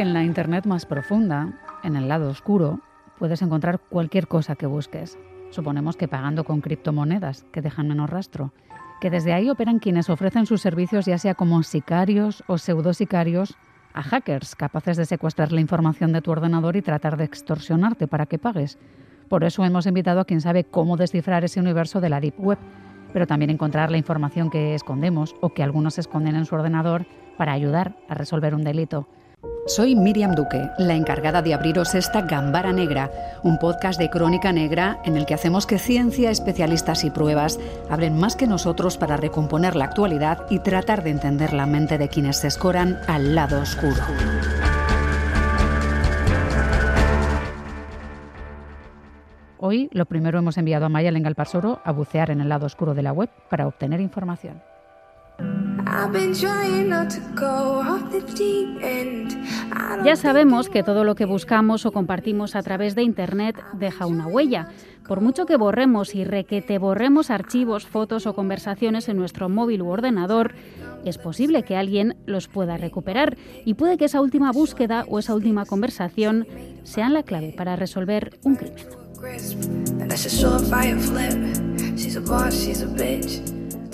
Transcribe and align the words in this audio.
En 0.00 0.14
la 0.14 0.24
Internet 0.24 0.64
más 0.64 0.86
profunda, 0.86 1.52
en 1.82 1.94
el 1.94 2.08
lado 2.08 2.30
oscuro, 2.30 2.80
puedes 3.18 3.42
encontrar 3.42 3.80
cualquier 3.80 4.28
cosa 4.28 4.56
que 4.56 4.64
busques. 4.64 5.18
Suponemos 5.50 5.98
que 5.98 6.08
pagando 6.08 6.44
con 6.44 6.62
criptomonedas, 6.62 7.44
que 7.52 7.60
dejan 7.60 7.88
menos 7.88 8.08
rastro. 8.08 8.54
Que 9.02 9.10
desde 9.10 9.34
ahí 9.34 9.50
operan 9.50 9.78
quienes 9.78 10.08
ofrecen 10.08 10.46
sus 10.46 10.62
servicios 10.62 11.04
ya 11.04 11.18
sea 11.18 11.34
como 11.34 11.62
sicarios 11.62 12.42
o 12.46 12.56
pseudosicarios 12.56 13.58
a 13.92 14.02
hackers 14.02 14.54
capaces 14.54 14.96
de 14.96 15.04
secuestrar 15.04 15.52
la 15.52 15.60
información 15.60 16.14
de 16.14 16.22
tu 16.22 16.30
ordenador 16.30 16.76
y 16.76 16.82
tratar 16.82 17.18
de 17.18 17.24
extorsionarte 17.24 18.06
para 18.06 18.24
que 18.24 18.38
pagues. 18.38 18.78
Por 19.28 19.44
eso 19.44 19.66
hemos 19.66 19.86
invitado 19.86 20.20
a 20.20 20.24
quien 20.24 20.40
sabe 20.40 20.64
cómo 20.64 20.96
descifrar 20.96 21.44
ese 21.44 21.60
universo 21.60 22.00
de 22.00 22.08
la 22.08 22.20
Deep 22.20 22.40
Web, 22.40 22.58
pero 23.12 23.26
también 23.26 23.50
encontrar 23.50 23.90
la 23.90 23.98
información 23.98 24.48
que 24.48 24.74
escondemos 24.74 25.36
o 25.42 25.50
que 25.50 25.62
algunos 25.62 25.98
esconden 25.98 26.36
en 26.36 26.46
su 26.46 26.54
ordenador 26.54 27.04
para 27.36 27.52
ayudar 27.52 27.96
a 28.08 28.14
resolver 28.14 28.54
un 28.54 28.64
delito. 28.64 29.06
Soy 29.70 29.94
Miriam 29.94 30.34
Duque, 30.34 30.68
la 30.78 30.94
encargada 30.94 31.42
de 31.42 31.54
abriros 31.54 31.94
esta 31.94 32.22
Gambara 32.22 32.72
Negra, 32.72 33.08
un 33.44 33.56
podcast 33.56 34.00
de 34.00 34.10
crónica 34.10 34.52
negra 34.52 35.00
en 35.04 35.16
el 35.16 35.26
que 35.26 35.34
hacemos 35.34 35.64
que 35.64 35.78
ciencia, 35.78 36.32
especialistas 36.32 37.04
y 37.04 37.10
pruebas 37.10 37.60
hablen 37.88 38.18
más 38.18 38.34
que 38.34 38.48
nosotros 38.48 38.98
para 38.98 39.16
recomponer 39.16 39.76
la 39.76 39.84
actualidad 39.84 40.44
y 40.50 40.58
tratar 40.58 41.04
de 41.04 41.10
entender 41.10 41.52
la 41.52 41.66
mente 41.66 41.98
de 41.98 42.08
quienes 42.08 42.38
se 42.38 42.48
escoran 42.48 42.98
al 43.06 43.36
lado 43.36 43.60
oscuro. 43.60 44.02
Hoy 49.58 49.88
lo 49.92 50.06
primero 50.06 50.38
hemos 50.38 50.58
enviado 50.58 50.86
a 50.86 50.88
Maya 50.88 51.12
Lengalparsoro 51.12 51.80
a 51.84 51.92
bucear 51.92 52.30
en 52.30 52.40
el 52.40 52.48
lado 52.48 52.66
oscuro 52.66 52.94
de 52.94 53.02
la 53.02 53.12
web 53.12 53.30
para 53.48 53.68
obtener 53.68 54.00
información. 54.00 54.62
Ya 60.04 60.16
sabemos 60.16 60.68
que 60.68 60.82
todo 60.82 61.04
lo 61.04 61.14
que 61.14 61.24
buscamos 61.24 61.84
o 61.84 61.92
compartimos 61.92 62.54
a 62.54 62.62
través 62.62 62.94
de 62.94 63.02
Internet 63.02 63.56
deja 63.74 64.06
una 64.06 64.26
huella. 64.26 64.68
Por 65.06 65.20
mucho 65.20 65.46
que 65.46 65.56
borremos 65.56 66.14
y 66.14 66.24
requete 66.24 66.78
borremos 66.78 67.30
archivos, 67.30 67.86
fotos 67.86 68.26
o 68.26 68.34
conversaciones 68.34 69.08
en 69.08 69.16
nuestro 69.16 69.48
móvil 69.48 69.82
u 69.82 69.88
ordenador, 69.88 70.54
es 71.04 71.18
posible 71.18 71.64
que 71.64 71.76
alguien 71.76 72.16
los 72.26 72.46
pueda 72.46 72.76
recuperar 72.76 73.36
y 73.64 73.74
puede 73.74 73.96
que 73.96 74.04
esa 74.04 74.20
última 74.20 74.52
búsqueda 74.52 75.04
o 75.08 75.18
esa 75.18 75.34
última 75.34 75.64
conversación 75.64 76.46
sean 76.84 77.14
la 77.14 77.24
clave 77.24 77.52
para 77.56 77.74
resolver 77.74 78.38
un 78.44 78.56
crimen. 78.56 78.86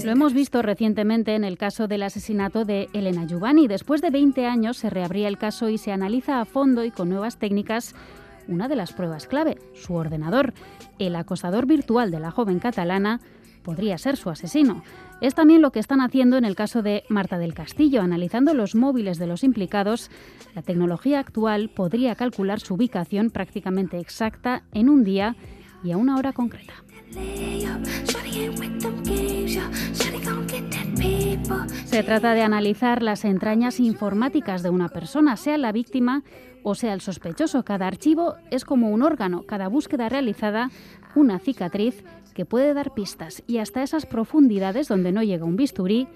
Lo 0.07 0.13
hemos 0.13 0.35
visto 0.35 0.63
recientemente 0.63 1.35
en 1.35 1.43
el 1.43 1.59
caso 1.59 1.89
del 1.89 2.05
asesinato 2.05 2.65
de 2.65 2.89
Elena 2.93 3.27
Giovanni. 3.27 3.67
Después 3.67 4.01
de 4.01 4.11
20 4.11 4.47
años 4.47 4.77
se 4.77 4.89
reabría 4.89 5.27
el 5.27 5.37
caso 5.37 5.69
y 5.69 5.79
se 5.79 5.91
analiza 5.91 6.41
a 6.41 6.45
fondo 6.45 6.85
y 6.85 6.93
con 6.93 7.09
nuevas 7.09 7.39
técnicas 7.39 7.93
una 8.47 8.69
de 8.69 8.77
las 8.77 8.93
pruebas 8.93 9.27
clave, 9.27 9.59
su 9.75 9.95
ordenador. 9.95 10.55
El 11.01 11.17
acosador 11.17 11.67
virtual 11.67 12.13
de 12.13 12.21
la 12.21 12.31
joven 12.31 12.61
catalana 12.61 13.19
podría 13.65 13.99
ser 13.99 14.17
su 14.17 14.31
asesino. 14.31 14.85
Es 15.21 15.35
también 15.35 15.61
lo 15.61 15.73
que 15.73 15.81
están 15.81 16.01
haciendo 16.01 16.37
en 16.37 16.45
el 16.45 16.55
caso 16.55 16.83
de 16.83 17.03
Marta 17.09 17.37
del 17.37 17.53
Castillo, 17.53 18.01
analizando 18.01 18.55
los 18.55 18.77
móviles 18.77 19.19
de 19.19 19.27
los 19.27 19.43
implicados. 19.43 20.13
La 20.55 20.63
tecnología 20.63 21.19
actual 21.19 21.69
podría 21.69 22.15
calcular 22.15 22.61
su 22.61 22.75
ubicación 22.75 23.31
prácticamente 23.31 23.99
exacta 23.99 24.63
en 24.73 24.89
un 24.89 25.03
día 25.03 25.35
y 25.83 25.91
a 25.91 25.97
una 25.97 26.15
hora 26.15 26.33
concreta. 26.33 26.86
Se 31.85 32.03
trata 32.03 32.35
de 32.35 32.43
analizar 32.43 33.03
las 33.03 33.25
entrañas 33.25 33.81
informáticas 33.81 34.63
de 34.63 34.71
una 34.71 34.89
persona, 34.89 35.37
sea 35.37 35.57
la 35.59 35.73
víctima 35.73 36.23
o 36.63 36.75
sea 36.75 36.93
el 36.93 37.01
sospechoso. 37.01 37.65
Cada 37.65 37.87
archivo 37.87 38.35
es 38.51 38.65
como 38.65 38.91
un 38.91 39.03
órgano, 39.03 39.45
cada 39.47 39.69
búsqueda 39.69 40.09
realizada 40.09 40.71
una 41.15 41.39
cicatriz 41.39 42.05
que 42.35 42.45
puede 42.45 42.75
dar 42.75 42.93
pistas 42.93 43.43
y 43.47 43.59
hasta 43.59 43.83
esas 43.83 44.05
profundidades 44.05 44.89
donde 44.89 45.13
no 45.13 45.23
llega 45.23 45.45
un 45.45 45.57
bisturí 45.57 46.09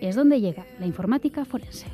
es 0.00 0.14
donde 0.14 0.40
llega 0.40 0.66
la 0.78 0.86
informática 0.86 1.44
forense. 1.44 1.86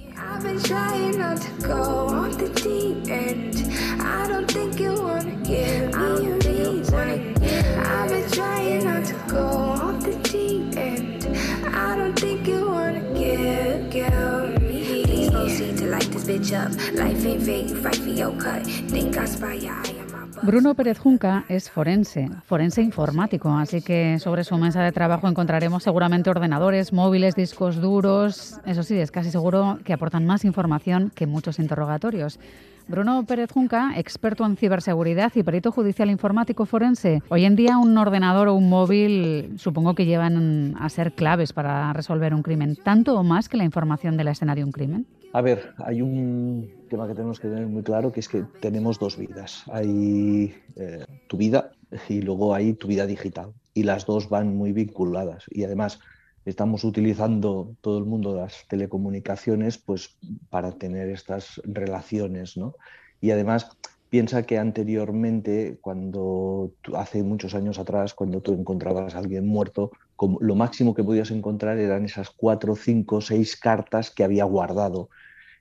Bruno 20.43 20.75
Pérez 20.75 20.99
Junca 20.99 21.45
es 21.49 21.71
forense, 21.71 22.29
forense 22.45 22.83
informático, 22.83 23.51
así 23.51 23.83
que 23.83 24.19
sobre 24.19 24.43
su 24.43 24.57
mesa 24.57 24.83
de 24.83 24.91
trabajo 24.91 25.29
encontraremos 25.29 25.85
seguramente 25.85 26.29
ordenadores, 26.29 26.93
móviles, 26.93 27.37
discos 27.37 27.81
duros. 27.81 28.59
Eso 28.67 28.83
sí, 28.83 28.99
es 28.99 29.13
casi 29.13 29.31
seguro 29.31 29.79
que 29.85 29.93
aportan 29.93 30.27
más 30.27 30.45
información 30.45 31.13
que 31.15 31.29
muchos 31.29 31.61
interrogatorios. 31.61 32.41
Bruno 32.89 33.25
Pérez 33.27 33.53
Junca, 33.53 33.93
experto 33.97 34.45
en 34.45 34.57
ciberseguridad 34.57 35.31
y 35.37 35.45
perito 35.45 35.71
judicial 35.71 36.11
informático 36.11 36.67
forense. 36.67 37.23
Hoy 37.29 37.45
en 37.45 37.55
día 37.55 37.79
un 37.79 37.97
ordenador 37.97 38.49
o 38.49 38.55
un 38.55 38.69
móvil 38.69 39.55
supongo 39.57 39.95
que 39.95 40.05
llevan 40.05 40.75
a 40.81 40.89
ser 40.89 41.13
claves 41.13 41.53
para 41.53 41.93
resolver 41.93 42.35
un 42.35 42.43
crimen, 42.43 42.75
tanto 42.75 43.15
o 43.15 43.23
más 43.23 43.49
que 43.49 43.57
la 43.57 43.65
información 43.65 44.17
de 44.17 44.25
la 44.25 44.33
escena 44.33 44.57
de 44.57 44.65
un 44.65 44.73
crimen. 44.73 45.07
A 45.33 45.43
ver, 45.43 45.75
hay 45.79 46.03
un 46.03 46.87
tema 46.89 47.07
que 47.07 47.15
tenemos 47.15 47.39
que 47.39 47.49
tener 47.49 47.67
muy 47.69 47.85
claro, 47.85 48.11
que 48.11 48.19
es 48.19 48.29
que 48.29 48.45
tenemos 48.61 48.99
dos 48.99 49.17
vidas. 49.17 49.63
Hay 49.71 50.55
eh, 50.75 51.05
tu 51.29 51.37
vida 51.37 51.71
y 52.09 52.21
luego 52.21 52.53
hay 52.53 52.73
tu 52.73 52.89
vida 52.89 53.07
digital. 53.07 53.53
Y 53.73 53.85
las 53.85 54.07
dos 54.07 54.29
van 54.29 54.57
muy 54.57 54.73
vinculadas. 54.73 55.45
Y 55.51 55.63
además 55.63 56.01
estamos 56.45 56.83
utilizando 56.83 57.77
todo 57.81 57.99
el 57.99 58.07
mundo 58.07 58.35
las 58.35 58.67
telecomunicaciones 58.67 59.79
pues, 59.79 60.17
para 60.49 60.73
tener 60.73 61.09
estas 61.09 61.61
relaciones. 61.65 62.57
¿no? 62.57 62.75
Y 63.21 63.31
además 63.31 63.71
piensa 64.09 64.43
que 64.43 64.59
anteriormente, 64.59 65.79
cuando 65.81 66.73
hace 66.97 67.23
muchos 67.23 67.55
años 67.55 67.79
atrás, 67.79 68.15
cuando 68.15 68.41
tú 68.41 68.53
encontrabas 68.53 69.15
a 69.15 69.19
alguien 69.19 69.47
muerto, 69.47 69.93
lo 70.41 70.55
máximo 70.55 70.95
que 70.95 71.05
podías 71.05 71.31
encontrar 71.31 71.79
eran 71.79 72.05
esas 72.05 72.31
cuatro, 72.31 72.77
cinco, 72.77 73.21
seis 73.21 73.57
cartas 73.57 74.11
que 74.11 74.25
había 74.25 74.45
guardado. 74.45 75.09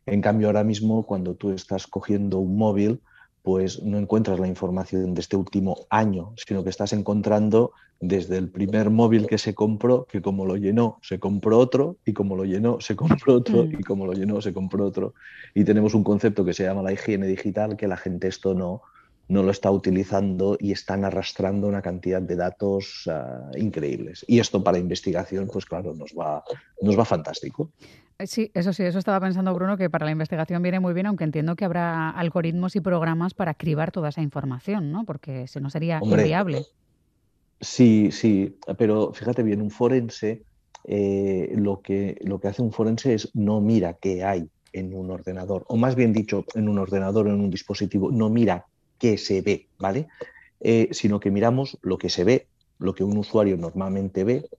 En 0.05 0.21
cambio, 0.21 0.47
ahora 0.47 0.63
mismo, 0.63 1.05
cuando 1.05 1.35
tú 1.35 1.51
estás 1.51 1.87
cogiendo 1.87 2.39
un 2.39 2.57
móvil, 2.57 3.01
pues 3.41 3.81
no 3.81 3.97
encuentras 3.97 4.39
la 4.39 4.47
información 4.47 5.13
de 5.13 5.21
este 5.21 5.37
último 5.37 5.87
año, 5.89 6.33
sino 6.35 6.63
que 6.63 6.69
estás 6.69 6.93
encontrando 6.93 7.71
desde 8.01 8.37
el 8.37 8.49
primer 8.49 8.89
móvil 8.89 9.27
que 9.27 9.37
se 9.37 9.53
compró, 9.53 10.05
que 10.05 10.21
como 10.21 10.45
lo 10.45 10.55
llenó, 10.55 10.99
se 11.01 11.19
compró 11.19 11.57
otro, 11.57 11.97
y 12.05 12.13
como 12.13 12.35
lo 12.35 12.43
llenó, 12.43 12.79
se 12.79 12.95
compró 12.95 13.35
otro, 13.35 13.65
mm. 13.65 13.79
y 13.79 13.83
como 13.83 14.05
lo 14.05 14.13
llenó, 14.13 14.41
se 14.41 14.53
compró 14.53 14.85
otro. 14.85 15.13
Y 15.53 15.63
tenemos 15.63 15.93
un 15.93 16.03
concepto 16.03 16.45
que 16.45 16.53
se 16.53 16.63
llama 16.63 16.81
la 16.81 16.93
higiene 16.93 17.27
digital, 17.27 17.75
que 17.77 17.87
la 17.87 17.97
gente 17.97 18.27
esto 18.27 18.53
no, 18.53 18.81
no 19.29 19.43
lo 19.43 19.51
está 19.51 19.71
utilizando 19.71 20.57
y 20.59 20.71
están 20.71 21.05
arrastrando 21.05 21.67
una 21.67 21.81
cantidad 21.81 22.21
de 22.21 22.35
datos 22.35 23.03
ah, 23.07 23.51
increíbles. 23.55 24.25
Y 24.27 24.39
esto 24.39 24.63
para 24.63 24.79
investigación, 24.79 25.47
pues 25.53 25.65
claro, 25.65 25.93
nos 25.93 26.11
va, 26.13 26.43
nos 26.81 26.97
va 26.97 27.05
fantástico. 27.05 27.71
Eh, 28.17 28.25
sí, 28.25 28.51
eso 28.55 28.73
sí, 28.73 28.83
eso 28.83 28.97
estaba 28.97 29.19
pensando 29.19 29.53
Bruno, 29.53 29.77
que 29.77 29.89
para 29.89 30.05
la 30.05 30.11
investigación 30.11 30.63
viene 30.63 30.79
muy 30.79 30.93
bien, 30.93 31.05
aunque 31.05 31.23
entiendo 31.23 31.55
que 31.55 31.63
habrá 31.63 32.09
algoritmos 32.09 32.75
y 32.75 32.81
programas 32.81 33.35
para 33.35 33.53
cribar 33.53 33.91
toda 33.91 34.09
esa 34.09 34.21
información, 34.21 34.91
¿no? 34.91 35.05
Porque 35.05 35.47
si 35.47 35.59
no 35.59 35.69
sería 35.69 36.01
inviable. 36.03 36.65
Sí, 37.61 38.09
sí, 38.11 38.57
pero 38.77 39.13
fíjate 39.13 39.43
bien, 39.43 39.61
un 39.61 39.69
forense, 39.69 40.43
eh, 40.85 41.53
lo, 41.55 41.81
que, 41.81 42.17
lo 42.21 42.39
que 42.39 42.47
hace 42.47 42.63
un 42.63 42.71
forense 42.71 43.13
es 43.13 43.29
no 43.35 43.61
mira 43.61 43.93
qué 43.93 44.23
hay 44.23 44.49
en 44.73 44.95
un 44.95 45.11
ordenador, 45.11 45.65
o 45.67 45.77
más 45.77 45.95
bien 45.95 46.13
dicho, 46.13 46.45
en 46.55 46.67
un 46.67 46.79
ordenador 46.79 47.27
o 47.27 47.29
en 47.29 47.41
un 47.41 47.49
dispositivo, 47.51 48.11
no 48.11 48.29
mira 48.29 48.65
que 48.99 49.17
se 49.17 49.41
ve, 49.41 49.67
¿vale? 49.79 50.07
Eh, 50.59 50.89
sino 50.91 51.19
que 51.19 51.31
miramos 51.31 51.77
lo 51.81 51.97
que 51.97 52.09
se 52.09 52.23
ve, 52.23 52.47
lo 52.77 52.93
que 52.93 53.03
un 53.03 53.17
usuario 53.17 53.57
normalmente 53.57 54.23
ve, 54.23 54.49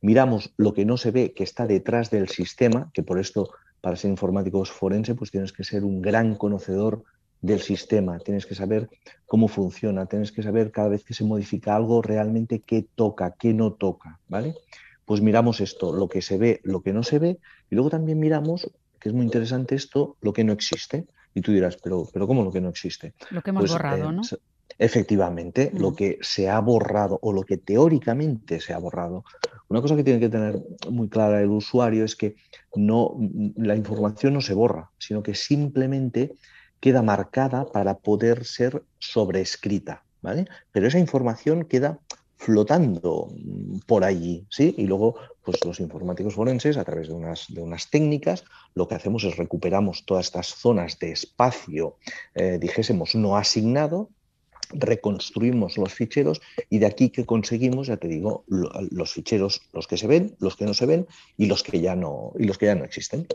miramos 0.00 0.52
lo 0.56 0.74
que 0.74 0.84
no 0.84 0.96
se 0.96 1.10
ve, 1.10 1.32
que 1.32 1.44
está 1.44 1.66
detrás 1.66 2.10
del 2.10 2.28
sistema, 2.28 2.90
que 2.92 3.02
por 3.02 3.18
esto 3.18 3.50
para 3.80 3.96
ser 3.96 4.10
informático 4.10 4.64
forense, 4.64 5.14
pues 5.14 5.30
tienes 5.30 5.52
que 5.52 5.64
ser 5.64 5.84
un 5.84 6.02
gran 6.02 6.34
conocedor 6.34 7.04
del 7.40 7.60
sistema, 7.60 8.18
tienes 8.18 8.46
que 8.46 8.54
saber 8.54 8.88
cómo 9.26 9.48
funciona, 9.48 10.06
tienes 10.06 10.32
que 10.32 10.42
saber 10.42 10.72
cada 10.72 10.88
vez 10.88 11.04
que 11.04 11.14
se 11.14 11.24
modifica 11.24 11.76
algo 11.76 12.02
realmente 12.02 12.60
qué 12.60 12.86
toca, 12.94 13.36
qué 13.38 13.54
no 13.54 13.72
toca, 13.72 14.18
¿vale? 14.28 14.54
Pues 15.04 15.20
miramos 15.20 15.60
esto, 15.60 15.92
lo 15.92 16.08
que 16.08 16.22
se 16.22 16.38
ve, 16.38 16.60
lo 16.64 16.82
que 16.82 16.92
no 16.92 17.02
se 17.02 17.18
ve, 17.18 17.38
y 17.70 17.74
luego 17.74 17.90
también 17.90 18.18
miramos, 18.18 18.70
que 18.98 19.10
es 19.10 19.14
muy 19.14 19.24
interesante 19.24 19.74
esto, 19.74 20.16
lo 20.20 20.32
que 20.32 20.44
no 20.44 20.52
existe. 20.52 21.06
Y 21.36 21.42
tú 21.42 21.52
dirás, 21.52 21.76
pero, 21.76 22.08
pero 22.10 22.26
¿cómo 22.26 22.42
lo 22.42 22.50
que 22.50 22.62
no 22.62 22.70
existe? 22.70 23.12
Lo 23.28 23.42
que 23.42 23.50
hemos 23.50 23.60
pues, 23.60 23.72
borrado, 23.72 24.10
¿no? 24.10 24.22
Eh, 24.22 24.38
efectivamente, 24.78 25.70
lo 25.74 25.94
que 25.94 26.18
se 26.22 26.48
ha 26.48 26.58
borrado 26.60 27.18
o 27.20 27.30
lo 27.30 27.42
que 27.42 27.58
teóricamente 27.58 28.58
se 28.58 28.72
ha 28.72 28.78
borrado. 28.78 29.22
Una 29.68 29.82
cosa 29.82 29.96
que 29.96 30.02
tiene 30.02 30.18
que 30.18 30.30
tener 30.30 30.58
muy 30.90 31.10
clara 31.10 31.42
el 31.42 31.50
usuario 31.50 32.06
es 32.06 32.16
que 32.16 32.36
no, 32.74 33.18
la 33.54 33.76
información 33.76 34.32
no 34.32 34.40
se 34.40 34.54
borra, 34.54 34.90
sino 34.96 35.22
que 35.22 35.34
simplemente 35.34 36.32
queda 36.80 37.02
marcada 37.02 37.66
para 37.66 37.98
poder 37.98 38.46
ser 38.46 38.82
sobrescrita, 38.98 40.04
¿vale? 40.22 40.46
Pero 40.72 40.88
esa 40.88 40.98
información 40.98 41.66
queda 41.66 41.98
flotando 42.36 43.32
por 43.86 44.04
allí, 44.04 44.46
¿sí? 44.50 44.74
Y 44.76 44.86
luego, 44.86 45.16
pues 45.42 45.64
los 45.64 45.80
informáticos 45.80 46.34
forenses, 46.34 46.76
a 46.76 46.84
través 46.84 47.08
de 47.08 47.14
unas, 47.14 47.46
de 47.48 47.62
unas 47.62 47.90
técnicas, 47.90 48.44
lo 48.74 48.86
que 48.86 48.94
hacemos 48.94 49.24
es 49.24 49.36
recuperamos 49.36 50.04
todas 50.04 50.26
estas 50.26 50.48
zonas 50.48 50.98
de 50.98 51.12
espacio, 51.12 51.96
eh, 52.34 52.58
dijésemos, 52.60 53.14
no 53.14 53.36
asignado, 53.36 54.10
reconstruimos 54.70 55.78
los 55.78 55.92
ficheros 55.92 56.40
y 56.70 56.78
de 56.78 56.86
aquí 56.86 57.10
que 57.10 57.24
conseguimos, 57.24 57.86
ya 57.86 57.96
te 57.96 58.08
digo, 58.08 58.44
los 58.48 59.12
ficheros, 59.12 59.62
los 59.72 59.86
que 59.86 59.96
se 59.96 60.06
ven, 60.06 60.36
los 60.40 60.56
que 60.56 60.64
no 60.64 60.74
se 60.74 60.86
ven 60.86 61.06
y 61.36 61.46
los 61.46 61.62
que 61.62 61.80
ya 61.80 61.96
no, 61.96 62.32
y 62.38 62.44
los 62.44 62.58
que 62.58 62.66
ya 62.66 62.74
no 62.74 62.84
existen. 62.84 63.26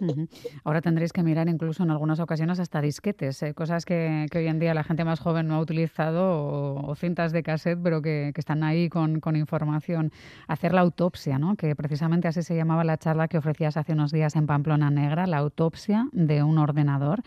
Ahora 0.63 0.81
tendréis 0.81 1.13
que 1.13 1.23
mirar 1.23 1.47
incluso 1.49 1.83
en 1.83 1.91
algunas 1.91 2.19
ocasiones 2.19 2.59
hasta 2.59 2.81
disquetes, 2.81 3.41
eh, 3.43 3.53
cosas 3.53 3.85
que, 3.85 4.27
hoy 4.33 4.47
en 4.47 4.59
día 4.59 4.73
la 4.73 4.83
gente 4.83 5.03
más 5.03 5.19
joven 5.19 5.47
no 5.47 5.55
ha 5.55 5.59
utilizado 5.59 6.75
o, 6.75 6.95
cintas 6.95 7.31
de 7.31 7.43
cassette, 7.43 7.79
pero 7.81 8.01
que, 8.01 8.33
están 8.35 8.63
ahí 8.63 8.89
con, 8.89 9.19
con, 9.19 9.35
información. 9.35 10.11
Hacer 10.47 10.73
la 10.73 10.81
autopsia, 10.81 11.37
¿no? 11.37 11.55
que 11.55 11.75
precisamente 11.75 12.27
así 12.27 12.41
se 12.41 12.55
llamaba 12.55 12.83
la 12.83 12.97
charla 12.97 13.27
que 13.27 13.37
ofrecías 13.37 13.77
hace 13.77 13.93
unos 13.93 14.11
días 14.11 14.35
en 14.35 14.47
Pamplona 14.47 14.89
Negra, 14.89 15.27
la 15.27 15.37
autopsia 15.37 16.07
de 16.11 16.43
un 16.43 16.57
ordenador. 16.57 17.21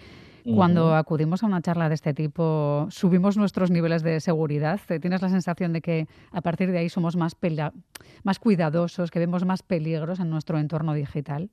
Cuando 0.45 0.95
acudimos 0.95 1.43
a 1.43 1.47
una 1.47 1.63
charla 1.63 1.89
de 1.89 1.95
este 1.95 2.13
tipo, 2.13 2.87
subimos 2.91 3.39
nuestros 3.39 3.71
niveles 3.71 4.03
de 4.03 4.21
seguridad. 4.21 4.79
¿Tienes 5.01 5.23
la 5.23 5.31
sensación 5.31 5.73
de 5.73 5.81
que 5.81 6.07
a 6.33 6.43
partir 6.43 6.71
de 6.71 6.79
ahí 6.79 6.91
somos 6.91 7.17
más, 7.17 7.35
más 8.25 8.39
cuidadosos, 8.39 9.11
que 9.11 9.19
vemos 9.19 9.45
más 9.47 9.63
peligros 9.63 10.21
en 10.21 10.29
nuestro 10.29 10.59
entorno 10.59 10.93
digital? 10.93 11.49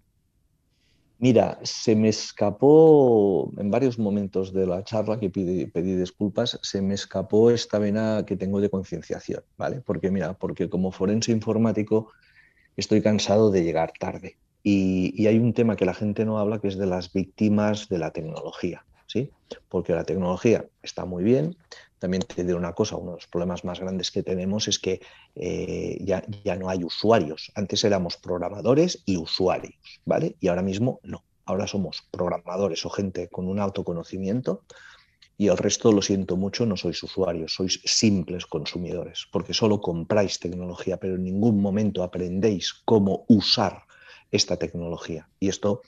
Mira, 1.19 1.59
se 1.61 1.95
me 1.95 2.09
escapó 2.09 3.51
en 3.57 3.69
varios 3.69 3.99
momentos 3.99 4.51
de 4.51 4.65
la 4.65 4.83
charla 4.83 5.19
que 5.19 5.29
pedí 5.29 5.95
disculpas, 5.95 6.59
se 6.63 6.81
me 6.81 6.95
escapó 6.95 7.51
esta 7.51 7.77
vena 7.77 8.25
que 8.25 8.35
tengo 8.35 8.59
de 8.59 8.71
concienciación, 8.71 9.43
¿vale? 9.55 9.81
Porque 9.81 10.09
mira, 10.09 10.33
porque 10.33 10.67
como 10.67 10.91
forense 10.91 11.31
informático 11.31 12.11
estoy 12.75 13.01
cansado 13.03 13.51
de 13.51 13.63
llegar 13.63 13.93
tarde. 13.99 14.37
Y, 14.63 15.25
hay 15.27 15.37
un 15.37 15.53
tema 15.53 15.75
que 15.75 15.85
la 15.85 15.93
gente 15.93 16.25
no 16.25 16.37
habla, 16.37 16.59
que 16.59 16.67
es 16.67 16.77
de 16.77 16.85
las 16.85 17.11
víctimas 17.13 17.89
de 17.89 17.97
la 17.97 18.11
tecnología, 18.11 18.85
¿sí? 19.07 19.31
Porque 19.69 19.93
la 19.93 20.03
tecnología 20.03 20.65
está 20.83 21.05
muy 21.05 21.23
bien. 21.23 21.55
También 21.99 22.23
te 22.23 22.43
diré 22.43 22.55
una 22.55 22.73
cosa, 22.73 22.95
uno 22.95 23.11
de 23.11 23.17
los 23.17 23.27
problemas 23.27 23.63
más 23.63 23.79
grandes 23.79 24.09
que 24.11 24.23
tenemos 24.23 24.67
es 24.67 24.79
que 24.79 25.01
eh, 25.35 25.97
ya, 26.01 26.23
ya 26.43 26.55
no 26.55 26.69
hay 26.69 26.83
usuarios. 26.83 27.51
Antes 27.55 27.83
éramos 27.83 28.17
programadores 28.17 29.03
y 29.05 29.17
usuarios, 29.17 30.01
¿vale? 30.05 30.35
Y 30.39 30.47
ahora 30.47 30.63
mismo 30.63 30.99
no. 31.03 31.23
Ahora 31.45 31.67
somos 31.67 32.03
programadores 32.11 32.85
o 32.85 32.89
gente 32.89 33.27
con 33.27 33.47
un 33.47 33.59
autoconocimiento 33.59 34.63
y 35.41 35.47
el 35.47 35.57
resto, 35.57 35.91
lo 35.91 36.03
siento 36.03 36.37
mucho, 36.37 36.67
no 36.67 36.77
sois 36.77 37.01
usuarios, 37.01 37.55
sois 37.55 37.81
simples 37.83 38.45
consumidores, 38.45 39.25
porque 39.31 39.55
solo 39.55 39.81
compráis 39.81 40.37
tecnología, 40.39 40.97
pero 40.97 41.15
en 41.15 41.23
ningún 41.23 41.59
momento 41.59 42.03
aprendéis 42.03 42.73
cómo 42.85 43.25
usar 43.27 43.81
esta 44.31 44.57
tecnología. 44.57 45.29
Y 45.39 45.49
esto 45.49 45.81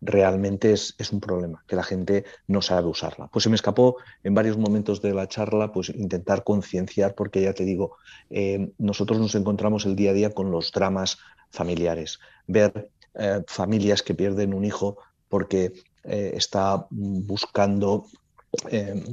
realmente 0.00 0.72
es, 0.72 0.94
un 1.12 1.20
problema, 1.20 1.64
que 1.66 1.76
la 1.76 1.82
gente 1.82 2.24
no 2.46 2.62
sabe 2.62 2.86
usarla. 2.86 3.28
Pues 3.28 3.42
se 3.42 3.48
me 3.48 3.56
escapó 3.56 3.96
en 4.22 4.34
varios 4.34 4.56
momentos 4.56 5.02
de 5.02 5.12
la 5.12 5.28
charla 5.28 5.72
pues 5.72 5.88
intentar 5.88 6.44
concienciar, 6.44 7.14
porque 7.14 7.42
ya 7.42 7.52
te 7.52 7.64
digo, 7.64 7.96
eh, 8.30 8.70
nosotros 8.78 9.18
nos 9.18 9.34
encontramos 9.34 9.86
el 9.86 9.96
día 9.96 10.10
a 10.10 10.14
día 10.14 10.30
con 10.30 10.50
los 10.50 10.70
dramas 10.72 11.18
familiares, 11.50 12.20
ver 12.46 12.90
eh, 13.14 13.42
familias 13.46 14.02
que 14.02 14.14
pierden 14.14 14.54
un 14.54 14.64
hijo 14.64 14.98
porque 15.28 15.72
eh, 16.04 16.32
está 16.34 16.86
buscando 16.90 18.06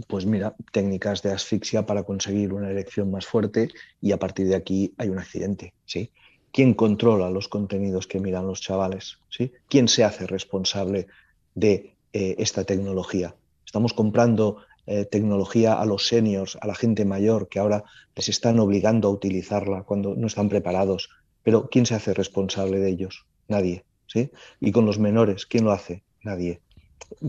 pues 0.08 0.26
mira, 0.26 0.56
técnicas 0.72 1.22
de 1.22 1.32
asfixia 1.32 1.86
para 1.86 2.04
conseguir 2.04 2.54
una 2.54 2.70
erección 2.70 3.12
más 3.12 3.26
fuerte 3.26 3.68
y 4.00 4.14
a 4.14 4.18
partir 4.18 4.48
de 4.48 4.56
aquí 4.56 4.94
hay 4.98 5.10
un 5.10 5.20
accidente, 5.20 5.74
¿sí? 5.84 6.14
¿Quién 6.56 6.74
controla 6.74 7.30
los 7.30 7.50
contenidos 7.50 8.08
que 8.08 8.22
miran 8.22 8.48
los 8.48 8.62
chavales? 8.62 9.18
¿sí? 9.30 9.52
¿Quién 9.68 9.90
se 9.90 10.06
hace 10.06 10.26
responsable 10.26 11.08
de 11.54 11.98
eh, 12.14 12.36
esta 12.38 12.64
tecnología? 12.64 13.36
Estamos 13.66 13.92
comprando 13.92 14.60
eh, 14.86 15.04
tecnología 15.04 15.74
a 15.74 15.86
los 15.86 16.08
seniors, 16.08 16.58
a 16.62 16.68
la 16.68 16.74
gente 16.74 17.04
mayor, 17.04 17.50
que 17.50 17.60
ahora 17.60 17.84
les 18.16 18.30
están 18.30 18.58
obligando 18.60 19.10
a 19.10 19.12
utilizarla 19.12 19.84
cuando 19.84 20.16
no 20.16 20.28
están 20.28 20.48
preparados. 20.48 21.10
Pero 21.44 21.70
¿quién 21.70 21.86
se 21.86 21.96
hace 21.96 22.14
responsable 22.14 22.80
de 22.80 22.90
ellos? 22.90 23.26
Nadie. 23.50 23.84
¿sí? 24.08 24.32
Y 24.62 24.72
con 24.72 24.86
los 24.86 24.98
menores, 24.98 25.46
¿quién 25.46 25.66
lo 25.66 25.74
hace? 25.74 26.04
Nadie. 26.24 26.62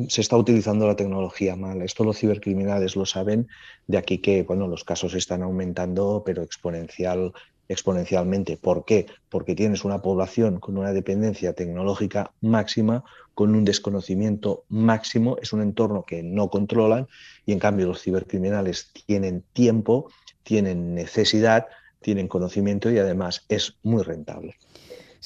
Se 0.07 0.21
está 0.21 0.37
utilizando 0.37 0.87
la 0.87 0.95
tecnología 0.95 1.57
mal. 1.57 1.83
Esto 1.83 2.05
los 2.05 2.17
cibercriminales 2.17 2.95
lo 2.95 3.05
saben, 3.05 3.49
de 3.89 3.99
aquí 3.99 4.19
que 4.19 4.45
bueno, 4.45 4.69
los 4.69 4.85
casos 4.85 5.15
están 5.15 5.43
aumentando, 5.43 6.23
pero 6.25 6.45
exponencial, 6.45 7.33
exponencialmente. 7.69 8.57
¿Por 8.57 8.85
qué? 8.85 9.07
Porque 9.29 9.55
tienes 9.55 9.85
una 9.85 10.03
población 10.03 10.61
con 10.61 10.77
una 10.79 10.93
dependencia 10.93 11.53
tecnológica 11.53 12.33
máxima, 12.41 13.05
con 13.35 13.55
un 13.55 13.65
desconocimiento 13.65 14.65
máximo, 14.69 15.37
es 15.43 15.53
un 15.53 15.63
entorno 15.63 16.05
que 16.05 16.23
no 16.23 16.49
controlan 16.49 17.07
y 17.45 17.53
en 17.53 17.59
cambio 17.59 17.87
los 17.87 18.03
cibercriminales 18.03 18.93
tienen 19.07 19.45
tiempo, 19.53 20.11
tienen 20.43 20.95
necesidad, 20.95 21.67
tienen 22.01 22.29
conocimiento 22.29 22.91
y 22.91 22.99
además 22.99 23.45
es 23.49 23.77
muy 23.83 24.03
rentable. 24.03 24.57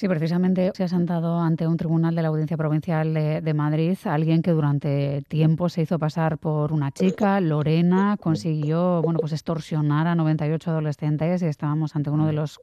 Sí, 0.01 0.09
precisamente 0.09 0.73
se 0.75 0.83
ha 0.83 0.89
sentado 0.89 1.39
ante 1.39 1.67
un 1.67 1.77
tribunal 1.77 2.15
de 2.15 2.23
la 2.23 2.29
Audiencia 2.29 2.57
Provincial 2.57 3.13
de, 3.13 3.53
Madrid 3.55 3.99
alguien 4.05 4.41
que 4.41 4.53
durante 4.53 5.21
tiempo 5.29 5.69
se 5.69 5.83
hizo 5.83 5.99
pasar 5.99 6.39
por 6.39 6.73
una 6.73 6.91
chica, 6.91 7.39
Lorena, 7.39 8.17
consiguió 8.19 9.03
bueno, 9.03 9.19
pues 9.21 9.33
extorsionar 9.33 10.07
a 10.07 10.15
98 10.15 10.71
adolescentes 10.71 11.43
y 11.43 11.45
estábamos 11.45 11.97
ante 11.97 12.09
uno 12.09 12.27
de 12.27 12.33
los 12.33 12.59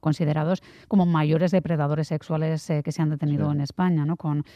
considerados 0.00 0.62
como 0.88 1.04
mayores 1.04 1.50
depredadores 1.50 2.08
sexuales 2.08 2.70
eh, 2.70 2.80
que 2.82 2.90
se 2.90 3.02
han 3.02 3.10
detenido 3.10 3.52
en 3.52 3.60
España, 3.60 4.06
¿no? 4.06 4.16
con 4.16 4.46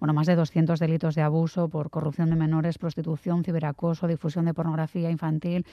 bueno, 0.00 0.14
más 0.14 0.26
de 0.26 0.34
200 0.34 0.80
delitos 0.80 1.14
de 1.14 1.22
abuso 1.22 1.68
por 1.68 1.90
corrupción 1.90 2.30
de 2.30 2.36
menores, 2.36 2.78
prostitución, 2.78 3.44
ciberacoso, 3.44 4.08
difusión 4.08 4.46
de 4.46 4.54
pornografía 4.54 5.10
infantil. 5.10 5.66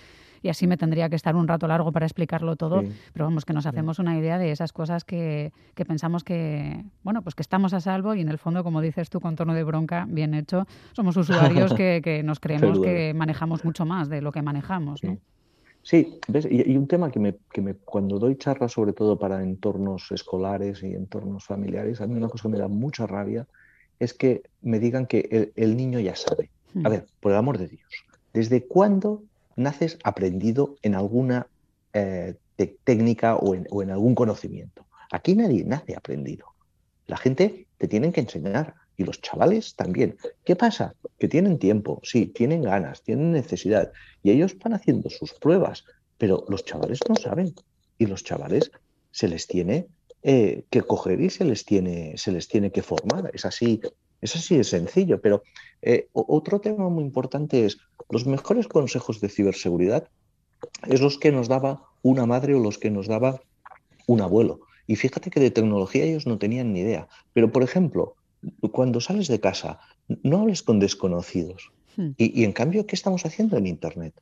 Y 0.44 0.50
así 0.50 0.68
me 0.68 0.78
tendría 0.78 1.10
que 1.10 1.16
estar 1.16 1.36
un 1.36 1.48
rato 1.48 1.68
largo 1.68 1.92
para 1.92 2.06
explicarlo 2.06 2.56
todo, 2.58 2.84
pero 3.14 3.26
vamos, 3.26 3.46
que 3.46 3.54
nos 3.54 3.66
hacemos 3.66 3.98
una 3.98 4.18
idea 4.18 4.38
de 4.38 4.52
esas 4.52 4.72
cosas 4.72 5.04
que, 5.04 5.52
que, 5.74 5.86
pensamos 5.86 6.24
que, 6.24 6.84
bueno, 7.04 7.24
pues 7.24 7.34
que 7.34 7.42
estamos 7.42 7.74
a 7.74 7.80
salvo 7.80 8.14
y 8.14 8.22
en 8.22 8.30
el 8.30 8.38
fondo, 8.38 8.64
como 8.64 8.82
dices 8.82 9.10
tú, 9.10 9.20
con 9.20 9.36
tono 9.36 9.56
de 9.56 9.64
bronca, 9.64 10.06
bien 10.08 10.36
hecho, 10.36 10.68
somos 10.94 11.18
usuarios 11.18 11.74
que, 11.76 12.02
que 12.04 12.22
nos 12.22 12.40
creemos 12.40 12.80
que 12.80 13.14
manejamos 13.16 13.66
mucho 13.66 13.86
más 13.86 14.10
de 14.10 14.22
lo 14.22 14.32
que 14.32 14.44
manejamos, 14.44 15.04
¿no? 15.04 15.18
Sí, 15.88 16.20
¿ves? 16.28 16.46
Y, 16.52 16.76
un 16.76 16.86
tema 16.86 17.10
que, 17.10 17.20
me, 17.20 17.38
que 17.50 17.62
me, 17.62 17.76
cuando 17.76 18.20
doy 18.20 18.36
charlas, 18.36 18.74
sobre 18.74 18.92
todo 18.92 19.18
para 19.18 19.42
entornos 19.42 20.12
escolares 20.12 20.84
y 20.84 20.88
entornos 20.88 21.46
familiares, 21.46 22.02
a 22.02 22.08
mí 22.08 22.16
una 22.16 22.28
cosa 22.28 22.44
que 22.44 22.50
me 22.50 22.58
da 22.58 22.68
mucha 22.68 23.08
rabia 23.08 23.48
es 24.00 24.14
que 24.14 24.44
me 24.62 24.80
digan 24.80 25.08
que 25.08 25.52
el, 25.56 25.78
niño 25.78 26.00
ya 26.00 26.16
sabe. 26.16 26.50
A 26.84 26.90
hmm. 26.90 26.92
ver, 26.92 27.06
por 27.20 27.32
el 27.32 27.38
amor 27.38 27.58
de 27.58 27.68
Dios, 27.68 27.90
¿desde 28.34 28.66
cuándo 28.66 29.24
naces 29.56 29.98
aprendido 30.04 30.76
en 30.82 30.96
alguna 30.96 31.48
eh, 31.94 32.36
técnica 32.84 33.36
o 33.36 33.56
en, 33.56 33.90
algún 33.90 34.16
conocimiento? 34.16 34.86
Aquí 35.12 35.36
nadie 35.36 35.64
nace 35.64 35.96
aprendido. 35.96 36.48
La 37.08 37.18
gente 37.18 37.68
te 37.78 37.88
tiene 37.88 38.12
que 38.12 38.22
enseñar 38.22 38.76
y 38.98 39.04
los 39.04 39.22
chavales 39.22 39.76
también. 39.76 40.18
¿Qué 40.44 40.56
pasa? 40.56 40.94
Que 41.18 41.28
tienen 41.28 41.60
tiempo, 41.60 42.02
sí, 42.04 42.28
tienen 42.28 42.64
ganas, 42.64 43.02
tienen 43.04 43.32
necesidad 43.32 43.92
y 44.24 44.32
ellos 44.32 44.58
van 44.58 44.74
haciendo 44.74 45.10
sus 45.10 45.34
pruebas, 45.34 45.86
pero 46.18 46.46
los 46.50 46.66
chavales 46.66 47.00
no 47.08 47.16
saben 47.16 47.54
y 47.98 48.08
los 48.08 48.24
chavales 48.24 48.72
se 49.12 49.28
les 49.28 49.48
tiene 49.48 49.88
eh, 50.24 50.66
que 50.70 50.82
coger 50.82 51.22
y 51.22 51.30
se 51.30 51.46
les, 51.46 51.66
tiene, 51.66 52.18
se 52.18 52.32
les 52.32 52.48
tiene 52.48 52.72
que 52.72 52.82
formar. 52.82 53.32
Es 53.34 53.46
así, 53.46 53.82
es 54.22 54.36
así 54.36 54.58
de 54.58 54.64
sencillo. 54.64 55.22
Pero 55.22 55.44
eh, 55.82 56.08
otro 56.14 56.60
tema 56.60 56.90
muy 56.90 57.04
importante 57.04 57.66
es 57.66 57.78
los 58.10 58.26
mejores 58.26 58.68
consejos 58.68 59.22
de 59.22 59.30
ciberseguridad 59.30 60.08
es 60.88 61.02
los 61.02 61.18
que 61.18 61.32
nos 61.32 61.48
daba 61.48 61.84
una 62.02 62.26
madre 62.26 62.56
o 62.56 62.60
los 62.60 62.78
que 62.78 62.90
nos 62.90 63.08
daba 63.08 63.42
un 64.08 64.22
abuelo. 64.22 64.62
Y 64.88 64.96
fíjate 64.96 65.30
que 65.30 65.40
de 65.40 65.52
tecnología 65.52 66.06
ellos 66.06 66.26
no 66.26 66.38
tenían 66.38 66.74
ni 66.74 66.80
idea. 66.80 67.08
Pero, 67.34 67.52
por 67.52 67.64
ejemplo, 67.64 68.16
cuando 68.72 69.02
sales 69.02 69.28
de 69.28 69.40
casa, 69.40 69.80
no 70.24 70.42
hables 70.42 70.64
con 70.64 70.80
desconocidos. 70.80 71.72
Hmm. 71.98 72.12
Y, 72.18 72.44
en 72.44 72.54
cambio, 72.54 72.86
¿qué 72.88 72.96
estamos 72.96 73.26
haciendo 73.26 73.58
en 73.58 73.68
Internet? 73.68 74.14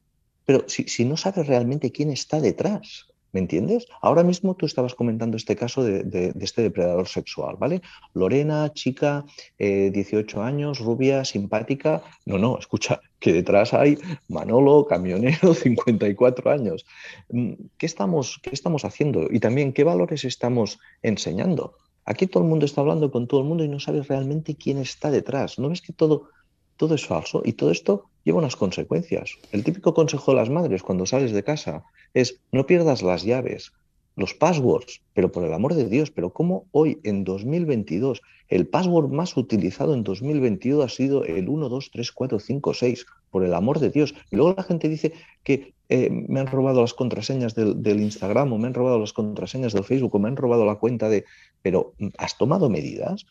Pero 0.46 0.66
si, 0.68 0.84
si 0.88 1.06
no 1.06 1.18
sabes 1.18 1.48
realmente 1.48 1.92
quién 1.92 2.10
está 2.10 2.40
detrás, 2.42 3.08
¿Me 3.36 3.42
entiendes? 3.42 3.86
Ahora 4.02 4.24
mismo 4.24 4.56
tú 4.56 4.66
estabas 4.66 4.96
comentando 4.96 5.36
este 5.36 5.58
caso 5.58 5.84
de, 5.84 6.32
este 6.40 6.62
depredador 6.62 7.10
sexual, 7.10 7.58
¿vale? 7.60 7.82
Lorena, 8.14 8.72
chica, 8.72 9.26
18 9.60 10.40
eh, 10.40 10.42
años, 10.42 10.80
rubia, 10.80 11.26
simpática. 11.26 12.02
No, 12.26 12.38
no, 12.38 12.58
escucha, 12.58 13.02
que 13.20 13.34
detrás 13.34 13.74
hay 13.74 13.98
Manolo, 14.30 14.86
camionero, 14.86 15.54
54 15.54 16.50
años. 16.50 16.86
Mm, 17.28 17.56
¿Qué 17.78 17.86
estamos, 17.86 18.40
qué 18.42 18.52
estamos 18.54 18.86
haciendo? 18.86 19.28
Y 19.30 19.42
también, 19.42 19.74
¿qué 19.74 19.84
valores 19.84 20.24
estamos 20.24 20.80
enseñando? 21.02 21.76
Aquí 22.06 22.28
todo 22.28 22.42
el 22.42 22.48
mundo 22.48 22.66
está 22.66 22.80
hablando 22.80 23.12
con 23.12 23.28
todo 23.28 23.42
el 23.42 23.48
mundo 23.48 23.66
y 23.66 23.68
no 23.68 23.82
sabes 23.82 24.08
realmente 24.08 24.56
quién 24.56 24.78
está 24.78 25.12
detrás. 25.12 25.60
¿No 25.60 25.68
ves 25.68 25.82
que 25.82 25.92
todo, 25.92 26.30
todo 26.78 26.96
es 26.96 27.06
falso? 27.06 27.42
Y 27.44 27.52
todo 27.52 27.72
esto 27.72 28.12
lleva 28.26 28.40
unas 28.40 28.58
consecuencias. 28.58 29.38
El 29.54 29.64
típico 29.64 29.94
consejo 29.94 30.32
de 30.32 30.38
las 30.38 30.50
madres 30.50 30.84
cuando 30.84 31.06
sales 31.06 31.32
de 31.32 31.44
casa 31.44 31.86
es 32.14 32.42
no 32.52 32.66
pierdas 32.66 33.02
las 33.02 33.24
llaves, 33.24 33.72
los 34.16 34.34
passwords, 34.34 35.02
pero 35.14 35.32
por 35.32 35.44
el 35.44 35.54
amor 35.54 35.76
de 35.76 35.88
Dios, 35.88 36.10
pero 36.10 36.32
¿cómo 36.32 36.66
hoy 36.72 37.00
en 37.04 37.24
2022 37.24 38.22
el 38.48 38.68
password 38.68 39.12
más 39.12 39.36
utilizado 39.38 39.94
en 39.94 40.04
2022 40.04 40.84
ha 40.84 40.90
sido 40.90 41.24
el 41.26 41.50
1, 41.50 41.70
2, 41.70 41.92
3, 41.92 42.12
4, 42.12 42.40
5, 42.40 42.74
6? 42.74 43.06
Por 43.30 43.44
el 43.44 43.54
amor 43.54 43.80
de 43.80 43.90
Dios. 43.90 44.16
Y 44.32 44.38
luego 44.38 44.56
la 44.56 44.64
gente 44.64 44.88
dice 44.88 45.14
que 45.44 45.74
eh, 45.90 46.10
me 46.10 46.40
han 46.40 46.48
robado 46.48 46.82
las 46.82 46.94
contraseñas 46.94 47.54
del, 47.54 48.00
Instagram 48.00 48.54
o 48.54 48.58
me 48.58 48.68
han 48.68 48.74
robado 48.74 49.00
las 49.00 49.14
contraseñas 49.14 49.74
del 49.74 49.84
Facebook 49.84 50.16
o 50.16 50.20
me 50.20 50.30
han 50.30 50.38
robado 50.38 50.66
la 50.66 50.76
cuenta 50.76 51.10
de... 51.10 51.26
Pero 51.62 51.94
¿has 52.18 52.38
tomado 52.38 52.70
medidas? 52.70 53.26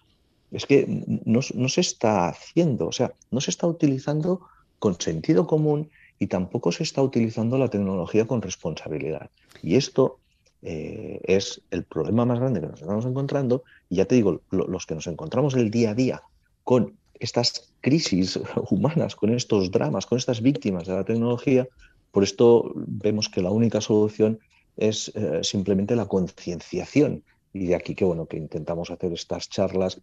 Es 0.50 0.66
que 0.66 0.86
no, 1.24 1.40
no 1.54 1.68
se 1.68 1.80
está 1.80 2.28
haciendo, 2.28 2.86
o 2.86 2.92
sea, 2.92 3.12
no 3.30 3.40
se 3.40 3.50
está 3.50 3.66
utilizando 3.66 4.42
con 4.84 5.00
sentido 5.00 5.46
común 5.46 5.88
y 6.18 6.26
tampoco 6.26 6.70
se 6.70 6.82
está 6.82 7.00
utilizando 7.00 7.56
la 7.56 7.68
tecnología 7.70 8.26
con 8.26 8.42
responsabilidad. 8.42 9.30
Y 9.62 9.76
esto 9.76 10.18
eh, 10.60 11.22
es 11.24 11.62
el 11.70 11.84
problema 11.84 12.26
más 12.26 12.38
grande 12.38 12.60
que 12.60 12.66
nos 12.66 12.82
estamos 12.82 13.06
encontrando. 13.06 13.62
Y 13.88 13.96
ya 13.96 14.04
te 14.04 14.16
digo, 14.16 14.42
los 14.50 14.84
que 14.84 14.94
nos 14.94 15.06
encontramos 15.06 15.54
el 15.54 15.70
día 15.70 15.92
a 15.92 15.94
día 15.94 16.22
con 16.64 16.98
estas 17.18 17.72
crisis 17.80 18.38
humanas, 18.70 19.16
con 19.16 19.32
estos 19.32 19.70
dramas, 19.70 20.04
con 20.04 20.18
estas 20.18 20.42
víctimas 20.42 20.86
de 20.86 20.92
la 20.92 21.04
tecnología, 21.04 21.66
por 22.10 22.22
esto 22.22 22.70
vemos 22.74 23.30
que 23.30 23.40
la 23.40 23.52
única 23.52 23.80
solución 23.80 24.38
es 24.76 25.10
eh, 25.14 25.40
simplemente 25.40 25.96
la 25.96 26.08
concienciación. 26.08 27.24
Y 27.54 27.64
de 27.68 27.74
aquí 27.74 27.94
que 27.94 28.04
bueno, 28.04 28.26
que 28.26 28.36
intentamos 28.36 28.90
hacer 28.90 29.14
estas 29.14 29.48
charlas, 29.48 30.02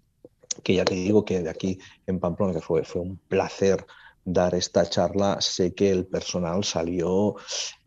que 0.64 0.74
ya 0.74 0.86
te 0.86 0.96
digo 0.96 1.24
que 1.24 1.44
de 1.44 1.52
aquí 1.52 1.78
en 2.08 2.20
Pamplona, 2.20 2.54
que 2.54 2.62
fue, 2.62 2.84
fue 2.84 3.04
un 3.04 3.18
placer 3.28 3.86
dar 4.26 4.56
esta 4.56 4.88
charla, 4.88 5.42
sé 5.42 5.74
que 5.74 5.92
el 5.92 6.06
personal 6.06 6.64
salió 6.64 7.36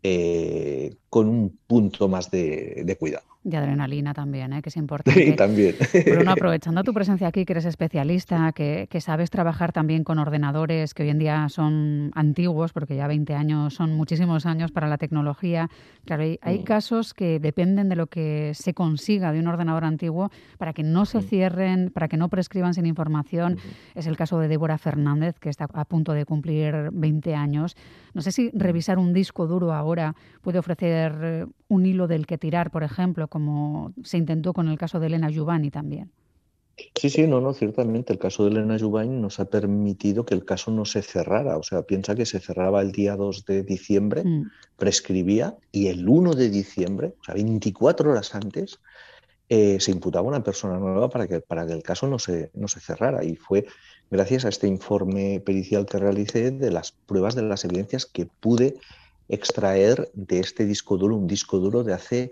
eh, 0.03 0.95
con 1.09 1.29
un 1.29 1.59
punto 1.67 2.07
más 2.07 2.29
de 2.31 2.97
cuidado 2.99 3.34
de 3.45 3.57
adrenalina 3.57 4.13
también, 4.13 4.51
¿eh? 4.53 4.61
que 4.61 4.69
es 4.69 4.77
importante. 4.85 5.23
Sí, 5.23 5.35
también. 5.35 5.75
Bruno, 6.05 6.31
aprovechando 6.31 6.83
tu 6.83 6.93
presencia 6.93 7.27
aquí, 7.27 7.45
que 7.45 7.53
eres 7.53 7.65
especialista, 7.65 8.51
que, 8.51 8.87
sabes 8.99 9.29
trabajar 9.29 9.71
también 9.71 10.03
con 10.03 10.17
ordenadores 10.17 10.93
que 10.93 11.03
hoy 11.03 11.09
en 11.09 11.19
día 11.19 11.47
son 11.49 12.11
antiguos, 12.15 12.73
porque 12.73 12.95
ya 12.95 13.07
20 13.07 13.35
años 13.35 13.75
son 13.75 13.93
muchísimos 13.93 14.45
años 14.45 14.71
para 14.71 14.87
la 14.87 14.97
tecnología. 14.97 15.69
Claro, 16.05 16.23
hay, 16.41 16.59
mm. 16.59 16.63
casos 16.63 17.13
que 17.13 17.39
dependen 17.39 17.87
de 17.87 17.95
lo 17.95 18.07
que 18.07 18.53
se 18.55 18.73
consiga 18.73 19.31
de 19.31 19.39
un 19.39 19.47
ordenador 19.47 19.85
antiguo 19.85 20.31
para 20.57 20.73
que 20.73 20.81
no 20.81 21.05
se 21.05 21.21
cierren, 21.21 21.91
para 21.91 22.07
que 22.07 22.17
no 22.17 22.29
prescriban 22.29 22.73
sin 22.73 22.87
información. 22.87 23.59
Es 23.93 24.07
el 24.07 24.17
caso 24.17 24.39
de 24.39 24.47
Débora 24.47 24.79
Fernández, 24.79 25.37
que 25.39 25.49
está 25.49 25.67
a 25.71 25.85
punto 25.85 26.13
de 26.13 26.25
cumplir 26.25 26.89
20 26.91 27.35
años. 27.35 27.75
No 28.15 28.21
sé 28.21 28.31
si 28.31 28.45
mm. 28.45 28.59
revisar 28.59 28.97
un 28.97 29.13
disco 29.13 29.45
duro 29.45 29.71
ahora 29.71 30.15
puede 30.41 30.57
ofrecer 30.57 31.13
eh, 31.21 31.45
un 31.67 31.85
hilo 31.85 32.07
del 32.07 32.25
que 32.25 32.37
tirar, 32.37 32.71
por 32.71 32.83
ejemplo, 32.83 33.27
como 33.35 33.91
se 34.01 34.15
intentó 34.15 34.53
con 34.53 34.69
el 34.69 34.77
caso 34.77 34.97
de 35.01 35.07
Elena 35.07 35.29
Giovanni 35.29 35.69
también. 35.69 36.09
Sí, 36.95 37.09
sí, 37.09 37.27
no, 37.27 37.41
no, 37.41 37.53
ciertamente. 37.53 38.13
El 38.13 38.19
caso 38.19 38.45
de 38.45 38.51
Elena 38.51 38.77
Giovanni 38.77 39.19
nos 39.19 39.41
ha 39.41 39.49
permitido 39.49 40.25
que 40.25 40.35
el 40.35 40.45
caso 40.45 40.71
no 40.71 40.85
se 40.85 41.01
cerrara. 41.01 41.57
O 41.57 41.63
sea, 41.63 41.81
piensa 41.81 42.15
que 42.15 42.25
se 42.25 42.39
cerraba 42.39 42.81
el 42.81 42.93
día 42.93 43.17
2 43.17 43.43
de 43.43 43.63
diciembre, 43.63 44.23
mm. 44.23 44.51
prescribía, 44.77 45.57
y 45.73 45.87
el 45.87 46.07
1 46.07 46.33
de 46.33 46.49
diciembre, 46.49 47.13
o 47.19 47.23
sea, 47.25 47.33
24 47.35 48.09
horas 48.09 48.33
antes, 48.35 48.79
eh, 49.49 49.81
se 49.81 49.91
imputaba 49.91 50.25
una 50.25 50.41
persona 50.41 50.79
nueva 50.79 51.09
para 51.09 51.27
que, 51.27 51.41
para 51.41 51.67
que 51.67 51.73
el 51.73 51.83
caso 51.83 52.07
no 52.07 52.19
se, 52.19 52.51
no 52.53 52.69
se 52.69 52.79
cerrara. 52.79 53.25
Y 53.25 53.35
fue 53.35 53.65
gracias 54.09 54.45
a 54.45 54.49
este 54.49 54.67
informe 54.67 55.41
pericial 55.45 55.85
que 55.85 55.99
realicé 55.99 56.51
de 56.51 56.71
las 56.71 56.93
pruebas 56.93 57.35
de 57.35 57.41
las 57.41 57.65
evidencias 57.65 58.05
que 58.05 58.27
pude 58.39 58.77
extraer 59.27 60.09
de 60.13 60.39
este 60.39 60.65
disco 60.65 60.95
duro, 60.95 61.17
un 61.17 61.27
disco 61.27 61.59
duro 61.59 61.83
de 61.83 61.93
hace 61.93 62.31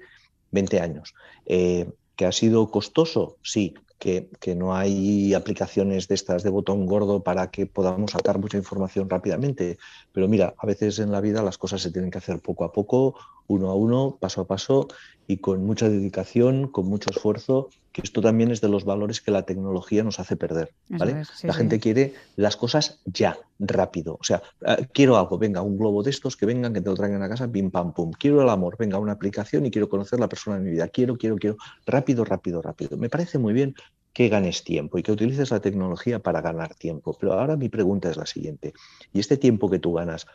20 0.54 0.80
años. 0.80 1.14
Eh, 1.46 1.92
¿Que 2.16 2.26
ha 2.26 2.32
sido 2.32 2.72
costoso? 2.72 3.38
Sí. 3.44 3.74
Que, 4.00 4.30
que, 4.42 4.54
no 4.54 4.76
hay 4.76 5.34
aplicaciones 5.34 6.10
de 6.10 6.16
estas 6.16 6.44
de 6.44 6.50
botón 6.50 6.86
gordo 6.86 7.24
para 7.24 7.52
que 7.52 7.66
podamos 7.66 8.12
sacar 8.12 8.38
mucha 8.38 8.58
información 8.58 9.10
rápidamente. 9.10 9.78
Pero 10.12 10.28
mira, 10.28 10.54
a 10.58 10.66
veces 10.66 11.00
en 11.00 11.10
la 11.10 11.22
vida 11.22 11.42
las 11.42 11.58
cosas 11.58 11.82
se 11.82 11.90
tienen 11.90 12.12
que 12.12 12.18
hacer 12.18 12.42
poco 12.42 12.66
a 12.66 12.74
poco, 12.74 13.16
uno 13.48 13.70
a 13.70 13.76
uno, 13.76 14.18
paso 14.20 14.42
a 14.42 14.48
paso 14.48 14.90
y 15.26 15.38
con 15.38 15.66
mucha 15.66 15.88
dedicación, 15.88 16.68
con 16.68 16.88
mucho 16.88 17.12
esfuerzo, 17.12 17.70
que 17.94 18.02
esto 18.02 18.22
también 18.22 18.50
es 18.50 18.60
de 18.60 18.70
los 18.70 18.86
valores 18.86 19.22
que 19.22 19.30
la 19.30 19.44
tecnología 19.44 20.04
nos 20.04 20.20
hace 20.20 20.36
perder. 20.36 20.74
¿vale? 20.90 21.24
la 21.44 21.54
gente 21.54 21.80
quiere 21.80 22.16
las 22.36 22.58
cosas 22.58 23.00
ya, 23.06 23.38
rápido. 23.60 24.18
O 24.20 24.24
sea, 24.24 24.42
eh, 24.66 24.88
quiero 24.92 25.16
algo, 25.16 25.38
venga, 25.38 25.62
un 25.62 25.78
globo 25.78 26.02
de 26.02 26.10
estos 26.10 26.36
que 26.36 26.48
vengan, 26.48 26.74
que 26.74 26.82
te 26.82 26.90
lo 26.90 26.96
traigan 26.96 27.22
a 27.22 27.30
casa, 27.30 27.48
pim, 27.48 27.70
pam, 27.70 27.94
pum. 27.94 28.12
Quiero 28.12 28.42
el 28.42 28.50
amor, 28.50 28.78
venga, 28.80 28.98
una 28.98 29.12
aplicación 29.12 29.68
y 29.68 29.72
quiero 29.72 29.90
conocer 29.90 30.20
la 30.20 30.28
persona 30.28 30.58
de 30.58 30.64
mi 30.64 30.72
vida. 30.72 30.88
Quiero, 30.88 31.18
quiero, 31.18 31.36
quiero, 31.36 31.58
rápido, 31.86 32.26
rápido, 32.26 32.64
rápido. 32.64 32.98
Me 32.98 33.10
parece 33.10 33.38
muy 33.38 33.54
bien 33.54 33.76
que 34.12 34.28
ganes 34.28 34.64
tiempo 34.64 34.98
y 34.98 35.04
que 35.04 35.12
utilices 35.12 35.52
la 35.52 35.60
tecnología 35.60 36.18
para 36.18 36.42
ganar 36.42 36.74
tiempo. 36.74 37.16
Pero 37.20 37.34
ahora 37.34 37.56
mi 37.58 37.70
pregunta 37.70 38.10
es 38.10 38.18
la 38.18 38.26
siguiente. 38.26 38.74
¿Y 39.14 39.20
este 39.20 39.38
tiempo 39.38 39.70
que 39.70 39.78
tú 39.78 39.94
ganas, 39.94 40.26